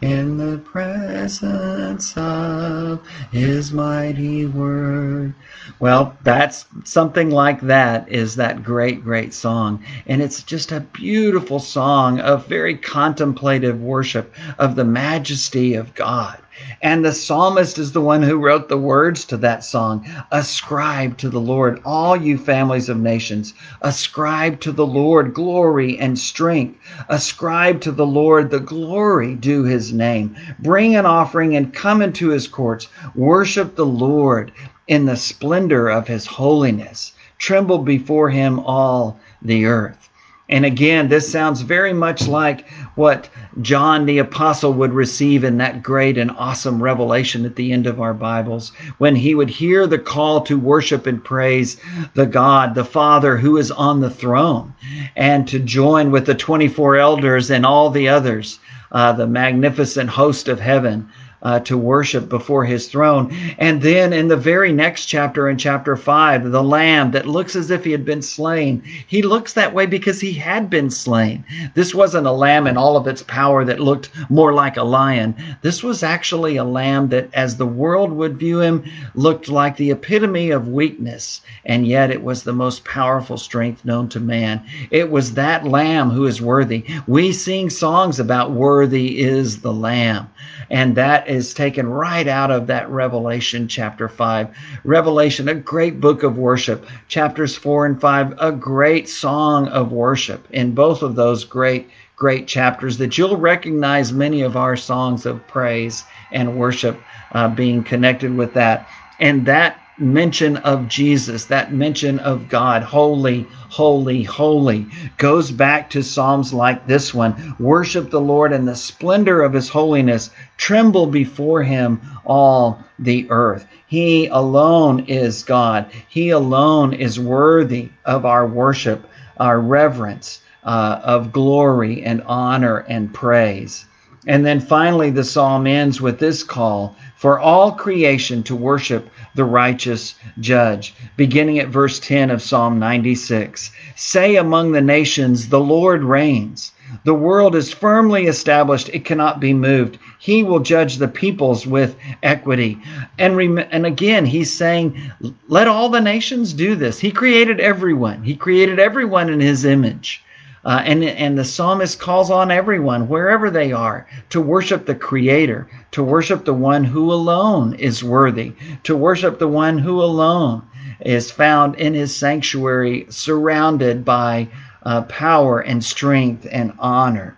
in 0.00 0.36
the 0.36 0.58
presence 0.58 2.16
of 2.16 3.04
his 3.32 3.72
mighty 3.72 4.46
word. 4.46 5.34
Well, 5.80 6.16
that's 6.22 6.66
something 6.84 7.30
like 7.30 7.60
that 7.62 8.08
is 8.08 8.36
that 8.36 8.62
great, 8.62 9.02
great 9.02 9.34
song. 9.34 9.84
And 10.06 10.22
it's 10.22 10.44
just 10.44 10.70
a 10.70 10.78
beautiful 10.78 11.58
song 11.58 12.20
of 12.20 12.46
very 12.46 12.76
contemplative 12.76 13.82
worship 13.82 14.32
of 14.60 14.76
the 14.76 14.84
majesty 14.84 15.74
of 15.74 15.92
God. 15.96 16.38
And 16.80 17.04
the 17.04 17.12
psalmist 17.12 17.78
is 17.78 17.92
the 17.92 18.00
one 18.00 18.22
who 18.22 18.38
wrote 18.38 18.68
the 18.68 18.78
words 18.78 19.24
to 19.26 19.36
that 19.38 19.64
song. 19.64 20.06
Ascribe 20.30 21.18
to 21.18 21.28
the 21.28 21.40
Lord, 21.40 21.80
all 21.84 22.16
you 22.16 22.38
families 22.38 22.88
of 22.88 22.98
nations. 22.98 23.54
Ascribe 23.82 24.60
to 24.60 24.72
the 24.72 24.86
Lord 24.86 25.34
glory 25.34 25.98
and 25.98 26.18
strength. 26.18 26.78
Ascribe 27.08 27.80
to 27.82 27.92
the 27.92 28.06
Lord 28.06 28.50
the 28.50 28.60
glory 28.60 29.34
due 29.34 29.64
his 29.64 29.92
name. 29.92 30.36
Bring 30.58 30.96
an 30.96 31.06
offering 31.06 31.56
and 31.56 31.74
come 31.74 32.00
into 32.00 32.28
his 32.28 32.48
courts. 32.48 32.88
Worship 33.14 33.76
the 33.76 33.86
Lord 33.86 34.52
in 34.86 35.06
the 35.06 35.16
splendor 35.16 35.88
of 35.88 36.08
his 36.08 36.26
holiness. 36.26 37.12
Tremble 37.38 37.78
before 37.78 38.30
him 38.30 38.60
all 38.60 39.20
the 39.42 39.66
earth. 39.66 40.08
And 40.48 40.64
again, 40.64 41.08
this 41.08 41.30
sounds 41.30 41.62
very 41.62 41.92
much 41.92 42.28
like 42.28 42.68
what 42.94 43.28
John 43.62 44.06
the 44.06 44.18
Apostle 44.18 44.72
would 44.74 44.92
receive 44.92 45.42
in 45.42 45.58
that 45.58 45.82
great 45.82 46.16
and 46.16 46.30
awesome 46.38 46.80
revelation 46.80 47.44
at 47.44 47.56
the 47.56 47.72
end 47.72 47.86
of 47.86 48.00
our 48.00 48.14
Bibles, 48.14 48.70
when 48.98 49.16
he 49.16 49.34
would 49.34 49.50
hear 49.50 49.88
the 49.88 49.98
call 49.98 50.42
to 50.42 50.56
worship 50.56 51.06
and 51.06 51.22
praise 51.22 51.78
the 52.14 52.26
God, 52.26 52.76
the 52.76 52.84
Father 52.84 53.36
who 53.36 53.56
is 53.56 53.72
on 53.72 54.00
the 54.00 54.10
throne, 54.10 54.72
and 55.16 55.48
to 55.48 55.58
join 55.58 56.12
with 56.12 56.26
the 56.26 56.34
24 56.34 56.96
elders 56.96 57.50
and 57.50 57.66
all 57.66 57.90
the 57.90 58.08
others, 58.08 58.60
uh, 58.92 59.12
the 59.12 59.26
magnificent 59.26 60.10
host 60.10 60.46
of 60.46 60.60
heaven, 60.60 61.08
uh, 61.42 61.60
to 61.60 61.76
worship 61.76 62.28
before 62.28 62.64
his 62.64 62.88
throne. 62.88 63.34
And 63.58 63.82
then 63.82 64.12
in 64.12 64.28
the 64.28 64.36
very 64.36 64.72
next 64.72 65.06
chapter, 65.06 65.48
in 65.48 65.58
chapter 65.58 65.96
5, 65.96 66.50
the 66.50 66.62
lamb 66.62 67.10
that 67.12 67.26
looks 67.26 67.56
as 67.56 67.70
if 67.70 67.84
he 67.84 67.92
had 67.92 68.04
been 68.04 68.22
slain, 68.22 68.82
he 69.06 69.22
looks 69.22 69.52
that 69.52 69.74
way 69.74 69.86
because 69.86 70.20
he 70.20 70.32
had 70.32 70.70
been 70.70 70.90
slain. 70.90 71.44
This 71.74 71.94
wasn't 71.94 72.26
a 72.26 72.32
lamb 72.32 72.66
in 72.66 72.76
all 72.76 72.96
of 72.96 73.06
its 73.06 73.22
power 73.22 73.64
that 73.64 73.80
looked 73.80 74.10
more 74.30 74.52
like 74.52 74.76
a 74.76 74.84
lion. 74.84 75.34
This 75.62 75.82
was 75.82 76.02
actually 76.02 76.56
a 76.56 76.64
lamb 76.64 77.08
that, 77.08 77.28
as 77.32 77.56
the 77.56 77.66
world 77.66 78.12
would 78.12 78.38
view 78.38 78.60
him, 78.60 78.84
looked 79.14 79.48
like 79.48 79.76
the 79.76 79.90
epitome 79.90 80.50
of 80.50 80.68
weakness. 80.68 81.42
And 81.64 81.86
yet 81.86 82.10
it 82.10 82.22
was 82.22 82.42
the 82.42 82.52
most 82.52 82.84
powerful 82.84 83.36
strength 83.36 83.84
known 83.84 84.08
to 84.10 84.20
man. 84.20 84.62
It 84.90 85.10
was 85.10 85.34
that 85.34 85.66
lamb 85.66 86.10
who 86.10 86.26
is 86.26 86.40
worthy. 86.40 86.84
We 87.06 87.32
sing 87.32 87.70
songs 87.70 88.18
about 88.18 88.52
worthy 88.52 89.20
is 89.20 89.60
the 89.60 89.72
lamb. 89.72 90.28
And 90.70 90.96
that 90.96 91.25
is 91.28 91.54
taken 91.54 91.88
right 91.88 92.26
out 92.26 92.50
of 92.50 92.66
that 92.66 92.88
Revelation 92.90 93.68
chapter 93.68 94.08
5. 94.08 94.48
Revelation, 94.84 95.48
a 95.48 95.54
great 95.54 96.00
book 96.00 96.22
of 96.22 96.38
worship. 96.38 96.86
Chapters 97.08 97.56
4 97.56 97.86
and 97.86 98.00
5, 98.00 98.34
a 98.38 98.52
great 98.52 99.08
song 99.08 99.68
of 99.68 99.92
worship. 99.92 100.46
In 100.50 100.72
both 100.72 101.02
of 101.02 101.14
those 101.14 101.44
great, 101.44 101.88
great 102.16 102.46
chapters, 102.46 102.98
that 102.98 103.16
you'll 103.16 103.36
recognize 103.36 104.12
many 104.12 104.42
of 104.42 104.56
our 104.56 104.76
songs 104.76 105.26
of 105.26 105.46
praise 105.46 106.04
and 106.32 106.58
worship 106.58 107.00
uh, 107.32 107.48
being 107.48 107.82
connected 107.82 108.36
with 108.36 108.54
that. 108.54 108.88
And 109.18 109.46
that 109.46 109.80
mention 109.98 110.58
of 110.58 110.88
Jesus, 110.88 111.46
that 111.46 111.72
mention 111.72 112.18
of 112.18 112.48
God, 112.48 112.82
holy, 112.82 113.46
holy, 113.68 114.22
holy, 114.22 114.86
goes 115.16 115.50
back 115.50 115.88
to 115.90 116.02
Psalms 116.02 116.52
like 116.52 116.86
this 116.86 117.14
one 117.14 117.56
Worship 117.58 118.10
the 118.10 118.20
Lord 118.20 118.52
in 118.52 118.66
the 118.66 118.76
splendor 118.76 119.42
of 119.42 119.54
his 119.54 119.68
holiness, 119.68 120.30
tremble 120.58 121.06
before 121.06 121.62
him, 121.62 122.00
all 122.24 122.84
the 122.98 123.26
earth. 123.30 123.66
He 123.86 124.26
alone 124.26 125.06
is 125.06 125.42
God, 125.42 125.90
he 126.08 126.30
alone 126.30 126.92
is 126.92 127.18
worthy 127.18 127.88
of 128.04 128.26
our 128.26 128.46
worship, 128.46 129.08
our 129.38 129.60
reverence, 129.60 130.42
uh, 130.64 131.00
of 131.04 131.32
glory 131.32 132.02
and 132.02 132.22
honor 132.26 132.78
and 132.88 133.14
praise. 133.14 133.85
And 134.26 134.44
then 134.44 134.58
finally, 134.58 135.10
the 135.10 135.22
psalm 135.22 135.66
ends 135.68 136.00
with 136.00 136.18
this 136.18 136.42
call 136.42 136.96
for 137.16 137.38
all 137.38 137.72
creation 137.72 138.42
to 138.42 138.56
worship 138.56 139.08
the 139.36 139.44
righteous 139.44 140.16
judge. 140.40 140.94
Beginning 141.16 141.60
at 141.60 141.68
verse 141.68 142.00
10 142.00 142.30
of 142.30 142.42
Psalm 142.42 142.78
96 142.78 143.70
Say 143.94 144.36
among 144.36 144.72
the 144.72 144.80
nations, 144.80 145.48
the 145.48 145.60
Lord 145.60 146.02
reigns. 146.02 146.72
The 147.04 147.14
world 147.14 147.54
is 147.54 147.72
firmly 147.72 148.26
established, 148.26 148.90
it 148.92 149.04
cannot 149.04 149.40
be 149.40 149.52
moved. 149.52 149.98
He 150.18 150.42
will 150.42 150.60
judge 150.60 150.96
the 150.96 151.08
peoples 151.08 151.66
with 151.66 151.96
equity. 152.22 152.78
And, 153.18 153.36
rem- 153.36 153.66
and 153.70 153.86
again, 153.86 154.26
he's 154.26 154.52
saying, 154.52 155.00
let 155.48 155.68
all 155.68 155.88
the 155.88 156.00
nations 156.00 156.52
do 156.52 156.74
this. 156.74 156.98
He 156.98 157.10
created 157.10 157.60
everyone, 157.60 158.22
he 158.24 158.36
created 158.36 158.78
everyone 158.78 159.28
in 159.30 159.40
his 159.40 159.64
image. 159.64 160.22
Uh, 160.66 160.82
and, 160.84 161.04
and 161.04 161.38
the 161.38 161.44
psalmist 161.44 162.00
calls 162.00 162.28
on 162.28 162.50
everyone, 162.50 163.06
wherever 163.06 163.50
they 163.50 163.70
are, 163.70 164.04
to 164.28 164.40
worship 164.40 164.84
the 164.84 164.96
Creator, 164.96 165.68
to 165.92 166.02
worship 166.02 166.44
the 166.44 166.52
one 166.52 166.82
who 166.82 167.12
alone 167.12 167.72
is 167.74 168.02
worthy, 168.02 168.52
to 168.82 168.96
worship 168.96 169.38
the 169.38 169.46
one 169.46 169.78
who 169.78 170.02
alone 170.02 170.60
is 170.98 171.30
found 171.30 171.76
in 171.76 171.94
his 171.94 172.12
sanctuary, 172.12 173.06
surrounded 173.10 174.04
by 174.04 174.48
uh, 174.82 175.02
power 175.02 175.60
and 175.60 175.84
strength 175.84 176.48
and 176.50 176.72
honor. 176.80 177.36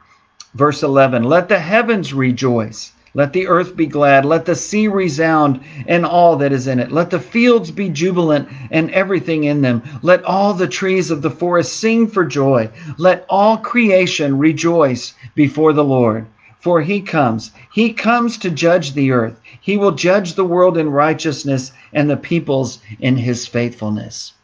Verse 0.55 0.83
11 0.83 1.25
Let 1.25 1.51
the 1.51 1.59
heavens 1.59 2.15
rejoice 2.15 2.93
let 3.15 3.33
the 3.33 3.47
earth 3.47 3.75
be 3.75 3.87
glad. 3.87 4.27
Let 4.27 4.45
the 4.45 4.55
sea 4.55 4.87
resound 4.87 5.61
and 5.87 6.05
all 6.05 6.37
that 6.37 6.53
is 6.53 6.67
in 6.67 6.79
it. 6.79 6.93
Let 6.93 7.09
the 7.09 7.19
fields 7.19 7.71
be 7.71 7.89
jubilant 7.89 8.49
and 8.71 8.91
everything 8.91 9.45
in 9.45 9.63
them. 9.63 9.83
Let 10.03 10.25
all 10.25 10.53
the 10.53 10.69
trees 10.69 11.11
of 11.11 11.23
the 11.23 11.31
forest 11.31 11.73
sing 11.79 12.09
for 12.09 12.25
joy. 12.25 12.69
Let 12.99 13.25
all 13.31 13.57
creation 13.57 14.37
rejoice 14.37 15.15
before 15.35 15.73
the 15.73 15.85
Lord. 15.85 16.27
For 16.61 16.83
he 16.83 17.01
comes. 17.01 17.51
He 17.73 17.95
comes 17.95 18.37
to 18.39 18.51
judge 18.51 18.93
the 18.93 19.11
earth. 19.13 19.41
He 19.59 19.79
will 19.79 19.93
judge 19.93 20.35
the 20.35 20.45
world 20.45 20.77
in 20.77 20.91
righteousness 20.91 21.73
and 21.95 22.11
the 22.11 22.17
peoples 22.17 22.79
in 23.01 23.17
his 23.17 23.47
faithfulness. 23.47 24.35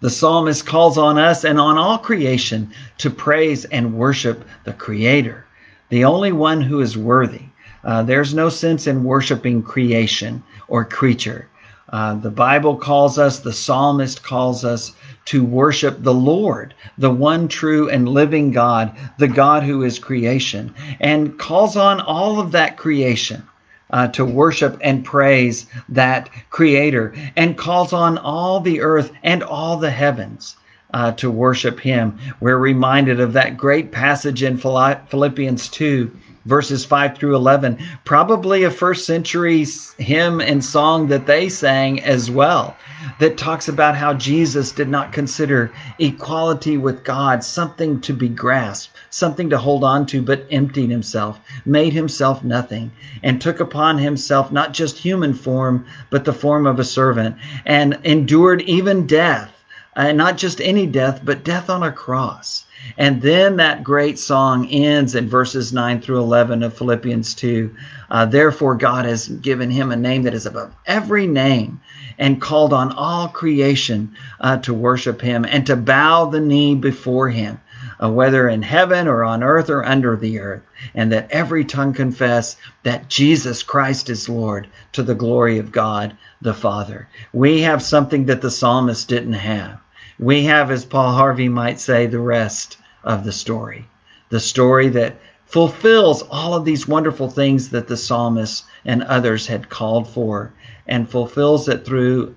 The 0.00 0.10
psalmist 0.10 0.66
calls 0.66 0.98
on 0.98 1.18
us 1.18 1.44
and 1.44 1.58
on 1.58 1.78
all 1.78 1.98
creation 1.98 2.72
to 2.98 3.08
praise 3.08 3.64
and 3.64 3.94
worship 3.94 4.44
the 4.64 4.72
Creator 4.74 5.46
the 5.88 6.04
only 6.04 6.32
one 6.32 6.60
who 6.60 6.80
is 6.80 6.96
worthy. 6.96 7.42
Uh, 7.84 8.02
there's 8.02 8.34
no 8.34 8.48
sense 8.48 8.86
in 8.86 9.04
worshiping 9.04 9.62
creation 9.62 10.42
or 10.68 10.84
creature. 10.84 11.48
Uh, 11.90 12.14
the 12.14 12.30
Bible 12.30 12.76
calls 12.76 13.18
us, 13.18 13.38
the 13.38 13.52
psalmist 13.52 14.22
calls 14.22 14.64
us 14.64 14.92
to 15.24 15.42
worship 15.42 16.02
the 16.02 16.12
Lord, 16.12 16.74
the 16.98 17.10
one 17.10 17.48
true 17.48 17.88
and 17.88 18.08
living 18.08 18.50
God, 18.52 18.94
the 19.16 19.28
God 19.28 19.62
who 19.62 19.82
is 19.82 19.98
creation, 19.98 20.74
and 21.00 21.38
calls 21.38 21.76
on 21.76 22.00
all 22.00 22.40
of 22.40 22.52
that 22.52 22.76
creation. 22.76 23.42
Uh, 23.90 24.06
to 24.06 24.22
worship 24.22 24.76
and 24.82 25.02
praise 25.02 25.64
that 25.88 26.28
creator 26.50 27.14
and 27.36 27.56
calls 27.56 27.94
on 27.94 28.18
all 28.18 28.60
the 28.60 28.82
earth 28.82 29.10
and 29.22 29.42
all 29.42 29.78
the 29.78 29.90
heavens 29.90 30.58
uh, 30.94 31.12
to 31.12 31.30
worship 31.30 31.80
him. 31.80 32.18
We're 32.40 32.58
reminded 32.58 33.20
of 33.20 33.34
that 33.34 33.56
great 33.56 33.92
passage 33.92 34.42
in 34.42 34.56
Philippians 34.56 35.68
2, 35.68 36.10
verses 36.46 36.82
5 36.86 37.18
through 37.18 37.36
11, 37.36 37.78
probably 38.06 38.64
a 38.64 38.70
first 38.70 39.04
century 39.04 39.66
hymn 39.98 40.40
and 40.40 40.64
song 40.64 41.08
that 41.08 41.26
they 41.26 41.50
sang 41.50 42.02
as 42.02 42.30
well, 42.30 42.74
that 43.20 43.36
talks 43.36 43.68
about 43.68 43.96
how 43.96 44.14
Jesus 44.14 44.72
did 44.72 44.88
not 44.88 45.12
consider 45.12 45.70
equality 45.98 46.78
with 46.78 47.04
God 47.04 47.44
something 47.44 48.00
to 48.00 48.14
be 48.14 48.30
grasped, 48.30 48.96
something 49.10 49.50
to 49.50 49.58
hold 49.58 49.84
on 49.84 50.06
to, 50.06 50.22
but 50.22 50.46
emptied 50.50 50.90
himself, 50.90 51.38
made 51.66 51.92
himself 51.92 52.42
nothing, 52.42 52.90
and 53.22 53.42
took 53.42 53.60
upon 53.60 53.98
himself 53.98 54.50
not 54.50 54.72
just 54.72 54.96
human 54.96 55.34
form, 55.34 55.84
but 56.08 56.24
the 56.24 56.32
form 56.32 56.66
of 56.66 56.78
a 56.78 56.84
servant, 56.84 57.36
and 57.66 57.98
endured 58.04 58.62
even 58.62 59.06
death 59.06 59.52
and 59.98 60.16
not 60.16 60.36
just 60.36 60.60
any 60.60 60.86
death, 60.86 61.20
but 61.24 61.42
death 61.42 61.68
on 61.68 61.82
a 61.82 61.90
cross. 61.90 62.64
And 62.96 63.20
then 63.20 63.56
that 63.56 63.82
great 63.82 64.16
song 64.16 64.68
ends 64.68 65.16
in 65.16 65.28
verses 65.28 65.72
9 65.72 66.00
through 66.00 66.20
11 66.20 66.62
of 66.62 66.78
Philippians 66.78 67.34
2. 67.34 67.74
Uh, 68.08 68.24
Therefore, 68.24 68.76
God 68.76 69.06
has 69.06 69.26
given 69.26 69.70
him 69.70 69.90
a 69.90 69.96
name 69.96 70.22
that 70.22 70.34
is 70.34 70.46
above 70.46 70.72
every 70.86 71.26
name 71.26 71.80
and 72.16 72.40
called 72.40 72.72
on 72.72 72.92
all 72.92 73.26
creation 73.26 74.12
uh, 74.38 74.58
to 74.58 74.72
worship 74.72 75.20
him 75.20 75.44
and 75.44 75.66
to 75.66 75.74
bow 75.74 76.26
the 76.26 76.40
knee 76.40 76.76
before 76.76 77.28
him, 77.28 77.60
uh, 78.00 78.08
whether 78.08 78.48
in 78.48 78.62
heaven 78.62 79.08
or 79.08 79.24
on 79.24 79.42
earth 79.42 79.68
or 79.68 79.84
under 79.84 80.14
the 80.14 80.38
earth, 80.38 80.62
and 80.94 81.10
that 81.10 81.28
every 81.32 81.64
tongue 81.64 81.92
confess 81.92 82.56
that 82.84 83.08
Jesus 83.08 83.64
Christ 83.64 84.08
is 84.10 84.28
Lord 84.28 84.68
to 84.92 85.02
the 85.02 85.16
glory 85.16 85.58
of 85.58 85.72
God 85.72 86.16
the 86.40 86.54
Father. 86.54 87.08
We 87.32 87.62
have 87.62 87.82
something 87.82 88.26
that 88.26 88.42
the 88.42 88.50
psalmist 88.52 89.08
didn't 89.08 89.32
have 89.32 89.80
we 90.18 90.44
have, 90.44 90.70
as 90.70 90.84
Paul 90.84 91.12
Harvey 91.12 91.48
might 91.48 91.78
say, 91.78 92.06
the 92.06 92.18
rest 92.18 92.76
of 93.04 93.24
the 93.24 93.32
story. 93.32 93.86
The 94.30 94.40
story 94.40 94.88
that 94.88 95.16
fulfills 95.46 96.22
all 96.22 96.54
of 96.54 96.64
these 96.64 96.88
wonderful 96.88 97.30
things 97.30 97.70
that 97.70 97.86
the 97.86 97.96
psalmist 97.96 98.64
and 98.84 99.02
others 99.04 99.46
had 99.46 99.68
called 99.68 100.08
for, 100.08 100.52
and 100.86 101.08
fulfills 101.08 101.68
it 101.68 101.84
through 101.84 102.34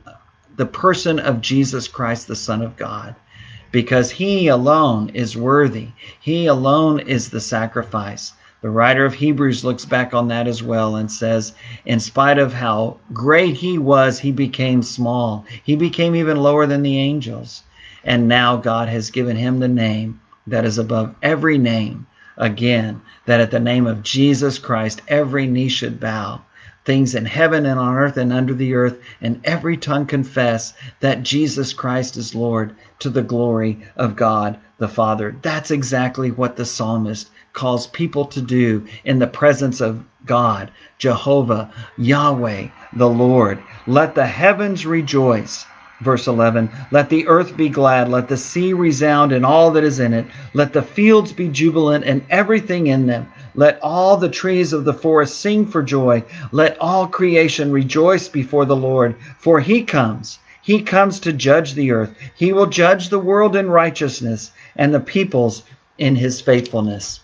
the 0.57 0.65
person 0.65 1.19
of 1.19 1.41
Jesus 1.41 1.87
Christ, 1.87 2.27
the 2.27 2.35
Son 2.35 2.61
of 2.61 2.77
God. 2.77 3.15
Because 3.71 4.11
he 4.11 4.47
alone 4.47 5.09
is 5.15 5.35
worthy, 5.35 5.87
he 6.19 6.45
alone 6.45 6.99
is 6.99 7.29
the 7.29 7.41
sacrifice. 7.41 8.33
The 8.61 8.69
writer 8.69 9.05
of 9.05 9.15
Hebrews 9.15 9.65
looks 9.65 9.85
back 9.85 10.13
on 10.13 10.27
that 10.27 10.47
as 10.47 10.61
well 10.61 10.97
and 10.97 11.11
says, 11.11 11.53
in 11.85 11.99
spite 11.99 12.37
of 12.37 12.53
how 12.53 12.99
great 13.11 13.55
he 13.55 13.79
was, 13.79 14.19
he 14.19 14.31
became 14.31 14.83
small. 14.83 15.45
He 15.63 15.75
became 15.75 16.15
even 16.15 16.37
lower 16.37 16.67
than 16.67 16.83
the 16.83 16.99
angels. 16.99 17.63
And 18.03 18.27
now 18.27 18.57
God 18.57 18.89
has 18.89 19.11
given 19.11 19.37
him 19.37 19.59
the 19.59 19.67
name 19.67 20.19
that 20.47 20.65
is 20.65 20.77
above 20.77 21.15
every 21.21 21.57
name. 21.57 22.07
Again, 22.37 23.01
that 23.25 23.39
at 23.39 23.51
the 23.51 23.59
name 23.59 23.85
of 23.85 24.01
Jesus 24.01 24.57
Christ, 24.57 25.01
every 25.07 25.45
knee 25.45 25.69
should 25.69 25.99
bow, 25.99 26.41
things 26.85 27.13
in 27.13 27.25
heaven 27.25 27.65
and 27.65 27.79
on 27.79 27.95
earth 27.95 28.17
and 28.17 28.33
under 28.33 28.53
the 28.53 28.73
earth, 28.73 28.97
and 29.21 29.39
every 29.43 29.77
tongue 29.77 30.07
confess 30.07 30.73
that 31.01 31.23
Jesus 31.23 31.73
Christ 31.73 32.17
is 32.17 32.33
Lord 32.33 32.73
to 32.99 33.09
the 33.09 33.21
glory 33.21 33.79
of 33.95 34.15
God 34.15 34.57
the 34.79 34.87
Father. 34.87 35.35
That's 35.43 35.69
exactly 35.69 36.31
what 36.31 36.55
the 36.55 36.65
psalmist 36.65 37.29
calls 37.53 37.85
people 37.85 38.25
to 38.25 38.41
do 38.41 38.87
in 39.03 39.19
the 39.19 39.27
presence 39.27 39.79
of 39.79 40.03
God, 40.25 40.71
Jehovah, 40.97 41.71
Yahweh, 41.97 42.69
the 42.93 43.09
Lord. 43.09 43.61
Let 43.85 44.15
the 44.15 44.25
heavens 44.25 44.85
rejoice 44.85 45.65
Verse 46.01 46.27
11 46.27 46.69
Let 46.89 47.09
the 47.09 47.27
earth 47.27 47.55
be 47.55 47.69
glad, 47.69 48.09
let 48.09 48.27
the 48.27 48.35
sea 48.35 48.73
resound 48.73 49.31
and 49.31 49.45
all 49.45 49.69
that 49.71 49.83
is 49.83 49.99
in 49.99 50.13
it, 50.13 50.25
let 50.55 50.73
the 50.73 50.81
fields 50.81 51.31
be 51.31 51.47
jubilant 51.47 52.05
and 52.05 52.23
everything 52.29 52.87
in 52.87 53.05
them, 53.05 53.27
Let 53.53 53.79
all 53.83 54.17
the 54.17 54.29
trees 54.29 54.73
of 54.73 54.83
the 54.83 54.93
forest 54.93 55.39
sing 55.39 55.67
for 55.67 55.83
joy. 55.83 56.23
Let 56.51 56.75
all 56.81 57.05
creation 57.05 57.71
rejoice 57.71 58.27
before 58.27 58.65
the 58.65 58.75
Lord, 58.75 59.15
for 59.37 59.59
he 59.59 59.83
comes. 59.83 60.39
He 60.63 60.81
comes 60.81 61.19
to 61.19 61.33
judge 61.33 61.73
the 61.73 61.91
earth. 61.91 62.15
He 62.35 62.51
will 62.51 62.67
judge 62.67 63.09
the 63.09 63.19
world 63.19 63.55
in 63.55 63.69
righteousness 63.69 64.51
and 64.75 64.93
the 64.93 64.99
peoples 64.99 65.63
in 65.99 66.15
his 66.15 66.41
faithfulness. 66.41 67.19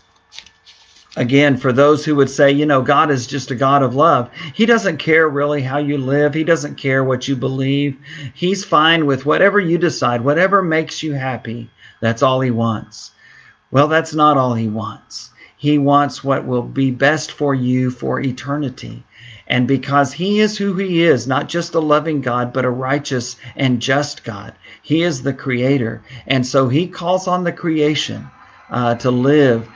Again, 1.17 1.57
for 1.57 1.73
those 1.73 2.05
who 2.05 2.15
would 2.17 2.29
say, 2.29 2.51
you 2.51 2.67
know, 2.67 2.83
God 2.83 3.09
is 3.09 3.25
just 3.25 3.49
a 3.49 3.55
God 3.55 3.81
of 3.81 3.95
love, 3.95 4.29
He 4.53 4.67
doesn't 4.67 4.97
care 4.97 5.27
really 5.27 5.63
how 5.63 5.79
you 5.79 5.97
live. 5.97 6.35
He 6.35 6.43
doesn't 6.43 6.75
care 6.75 7.03
what 7.03 7.27
you 7.27 7.35
believe. 7.35 7.97
He's 8.35 8.63
fine 8.63 9.07
with 9.07 9.25
whatever 9.25 9.59
you 9.59 9.79
decide, 9.79 10.21
whatever 10.21 10.61
makes 10.61 11.01
you 11.01 11.13
happy. 11.13 11.71
That's 12.01 12.21
all 12.21 12.39
He 12.41 12.51
wants. 12.51 13.09
Well, 13.71 13.87
that's 13.87 14.13
not 14.13 14.37
all 14.37 14.53
He 14.53 14.67
wants. 14.67 15.31
He 15.57 15.79
wants 15.79 16.23
what 16.23 16.45
will 16.45 16.61
be 16.61 16.91
best 16.91 17.31
for 17.31 17.55
you 17.55 17.89
for 17.89 18.19
eternity. 18.21 19.03
And 19.47 19.67
because 19.67 20.13
He 20.13 20.39
is 20.39 20.55
who 20.55 20.75
He 20.75 21.01
is, 21.01 21.25
not 21.25 21.49
just 21.49 21.73
a 21.73 21.79
loving 21.79 22.21
God, 22.21 22.53
but 22.53 22.63
a 22.63 22.69
righteous 22.69 23.37
and 23.55 23.81
just 23.81 24.23
God, 24.23 24.53
He 24.83 25.01
is 25.01 25.23
the 25.23 25.33
Creator. 25.33 26.03
And 26.27 26.45
so 26.45 26.67
He 26.67 26.87
calls 26.87 27.27
on 27.27 27.43
the 27.43 27.51
creation 27.51 28.29
uh, 28.69 28.93
to 28.95 29.09
live 29.09 29.67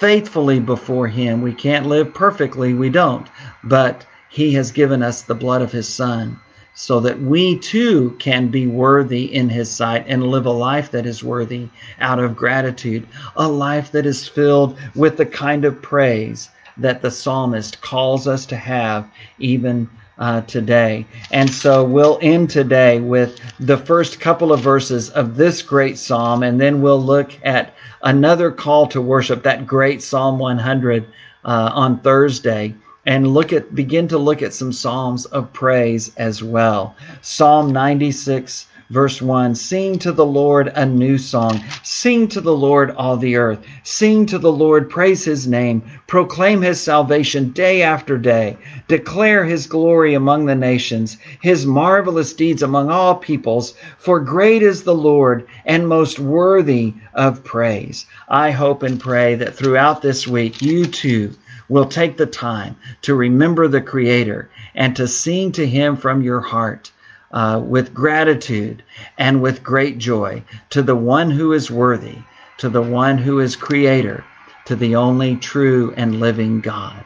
faithfully 0.00 0.58
before 0.58 1.06
Him. 1.06 1.42
We 1.42 1.52
can't 1.52 1.86
live 1.86 2.14
perfectly, 2.14 2.72
we 2.72 2.88
don't. 2.88 3.28
But 3.62 4.06
He 4.30 4.54
has 4.54 4.72
given 4.72 5.02
us 5.02 5.22
the 5.22 5.34
blood 5.34 5.60
of 5.60 5.70
His 5.70 5.88
Son 5.88 6.40
so 6.74 7.00
that 7.00 7.20
we 7.20 7.58
too 7.58 8.16
can 8.18 8.48
be 8.48 8.66
worthy 8.66 9.32
in 9.34 9.50
His 9.50 9.70
sight 9.70 10.06
and 10.08 10.30
live 10.30 10.46
a 10.46 10.50
life 10.50 10.90
that 10.92 11.04
is 11.04 11.22
worthy 11.22 11.68
out 12.00 12.18
of 12.18 12.34
gratitude, 12.34 13.06
a 13.36 13.46
life 13.46 13.92
that 13.92 14.06
is 14.06 14.26
filled 14.26 14.78
with 14.94 15.18
the 15.18 15.26
kind 15.26 15.66
of 15.66 15.82
praise 15.82 16.48
that 16.78 17.02
the 17.02 17.10
psalmist 17.10 17.82
calls 17.82 18.26
us 18.26 18.46
to 18.46 18.56
have 18.56 19.06
even 19.38 19.86
uh, 20.20 20.42
today. 20.42 21.06
And 21.32 21.50
so 21.52 21.82
we'll 21.82 22.18
end 22.22 22.50
today 22.50 23.00
with 23.00 23.40
the 23.58 23.78
first 23.78 24.20
couple 24.20 24.52
of 24.52 24.60
verses 24.60 25.10
of 25.10 25.36
this 25.36 25.62
great 25.62 25.98
psalm, 25.98 26.42
and 26.42 26.60
then 26.60 26.82
we'll 26.82 27.02
look 27.02 27.32
at 27.42 27.74
another 28.02 28.50
call 28.50 28.86
to 28.88 29.00
worship, 29.00 29.42
that 29.42 29.66
great 29.66 30.02
Psalm 30.02 30.38
100 30.38 31.06
uh, 31.44 31.70
on 31.74 31.98
Thursday, 32.00 32.74
and 33.06 33.32
look 33.32 33.52
at 33.52 33.74
begin 33.74 34.06
to 34.08 34.18
look 34.18 34.42
at 34.42 34.52
some 34.52 34.72
psalms 34.72 35.24
of 35.26 35.52
praise 35.54 36.14
as 36.16 36.42
well. 36.42 36.94
Psalm 37.22 37.72
96 37.72 38.66
Verse 38.90 39.22
1 39.22 39.54
Sing 39.54 40.00
to 40.00 40.10
the 40.10 40.26
Lord 40.26 40.72
a 40.74 40.84
new 40.84 41.16
song. 41.16 41.62
Sing 41.84 42.26
to 42.26 42.40
the 42.40 42.56
Lord, 42.56 42.90
all 42.90 43.16
the 43.16 43.36
earth. 43.36 43.60
Sing 43.84 44.26
to 44.26 44.36
the 44.36 44.50
Lord, 44.50 44.90
praise 44.90 45.24
his 45.24 45.46
name. 45.46 45.84
Proclaim 46.08 46.60
his 46.60 46.80
salvation 46.80 47.50
day 47.50 47.82
after 47.82 48.18
day. 48.18 48.56
Declare 48.88 49.44
his 49.44 49.68
glory 49.68 50.14
among 50.14 50.46
the 50.46 50.56
nations, 50.56 51.18
his 51.40 51.64
marvelous 51.64 52.32
deeds 52.32 52.64
among 52.64 52.90
all 52.90 53.14
peoples. 53.14 53.74
For 53.96 54.18
great 54.18 54.60
is 54.60 54.82
the 54.82 54.92
Lord 54.92 55.46
and 55.64 55.86
most 55.86 56.18
worthy 56.18 56.94
of 57.14 57.44
praise. 57.44 58.06
I 58.28 58.50
hope 58.50 58.82
and 58.82 58.98
pray 58.98 59.36
that 59.36 59.54
throughout 59.54 60.02
this 60.02 60.26
week, 60.26 60.60
you 60.60 60.84
too 60.84 61.30
will 61.68 61.86
take 61.86 62.16
the 62.16 62.26
time 62.26 62.74
to 63.02 63.14
remember 63.14 63.68
the 63.68 63.80
Creator 63.80 64.50
and 64.74 64.96
to 64.96 65.06
sing 65.06 65.52
to 65.52 65.64
him 65.64 65.96
from 65.96 66.22
your 66.22 66.40
heart 66.40 66.90
uh, 67.32 67.62
with 67.64 67.94
gratitude 67.94 68.82
and 69.18 69.42
with 69.42 69.62
great 69.62 69.98
joy 69.98 70.42
to 70.70 70.82
the 70.82 70.96
one 70.96 71.30
who 71.30 71.52
is 71.52 71.70
worthy, 71.70 72.18
to 72.58 72.68
the 72.68 72.82
one 72.82 73.18
who 73.18 73.40
is 73.40 73.56
creator, 73.56 74.24
to 74.66 74.76
the 74.76 74.96
only 74.96 75.36
true 75.36 75.92
and 75.96 76.20
living 76.20 76.60
God. 76.60 77.04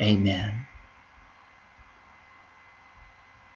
Amen. 0.00 0.63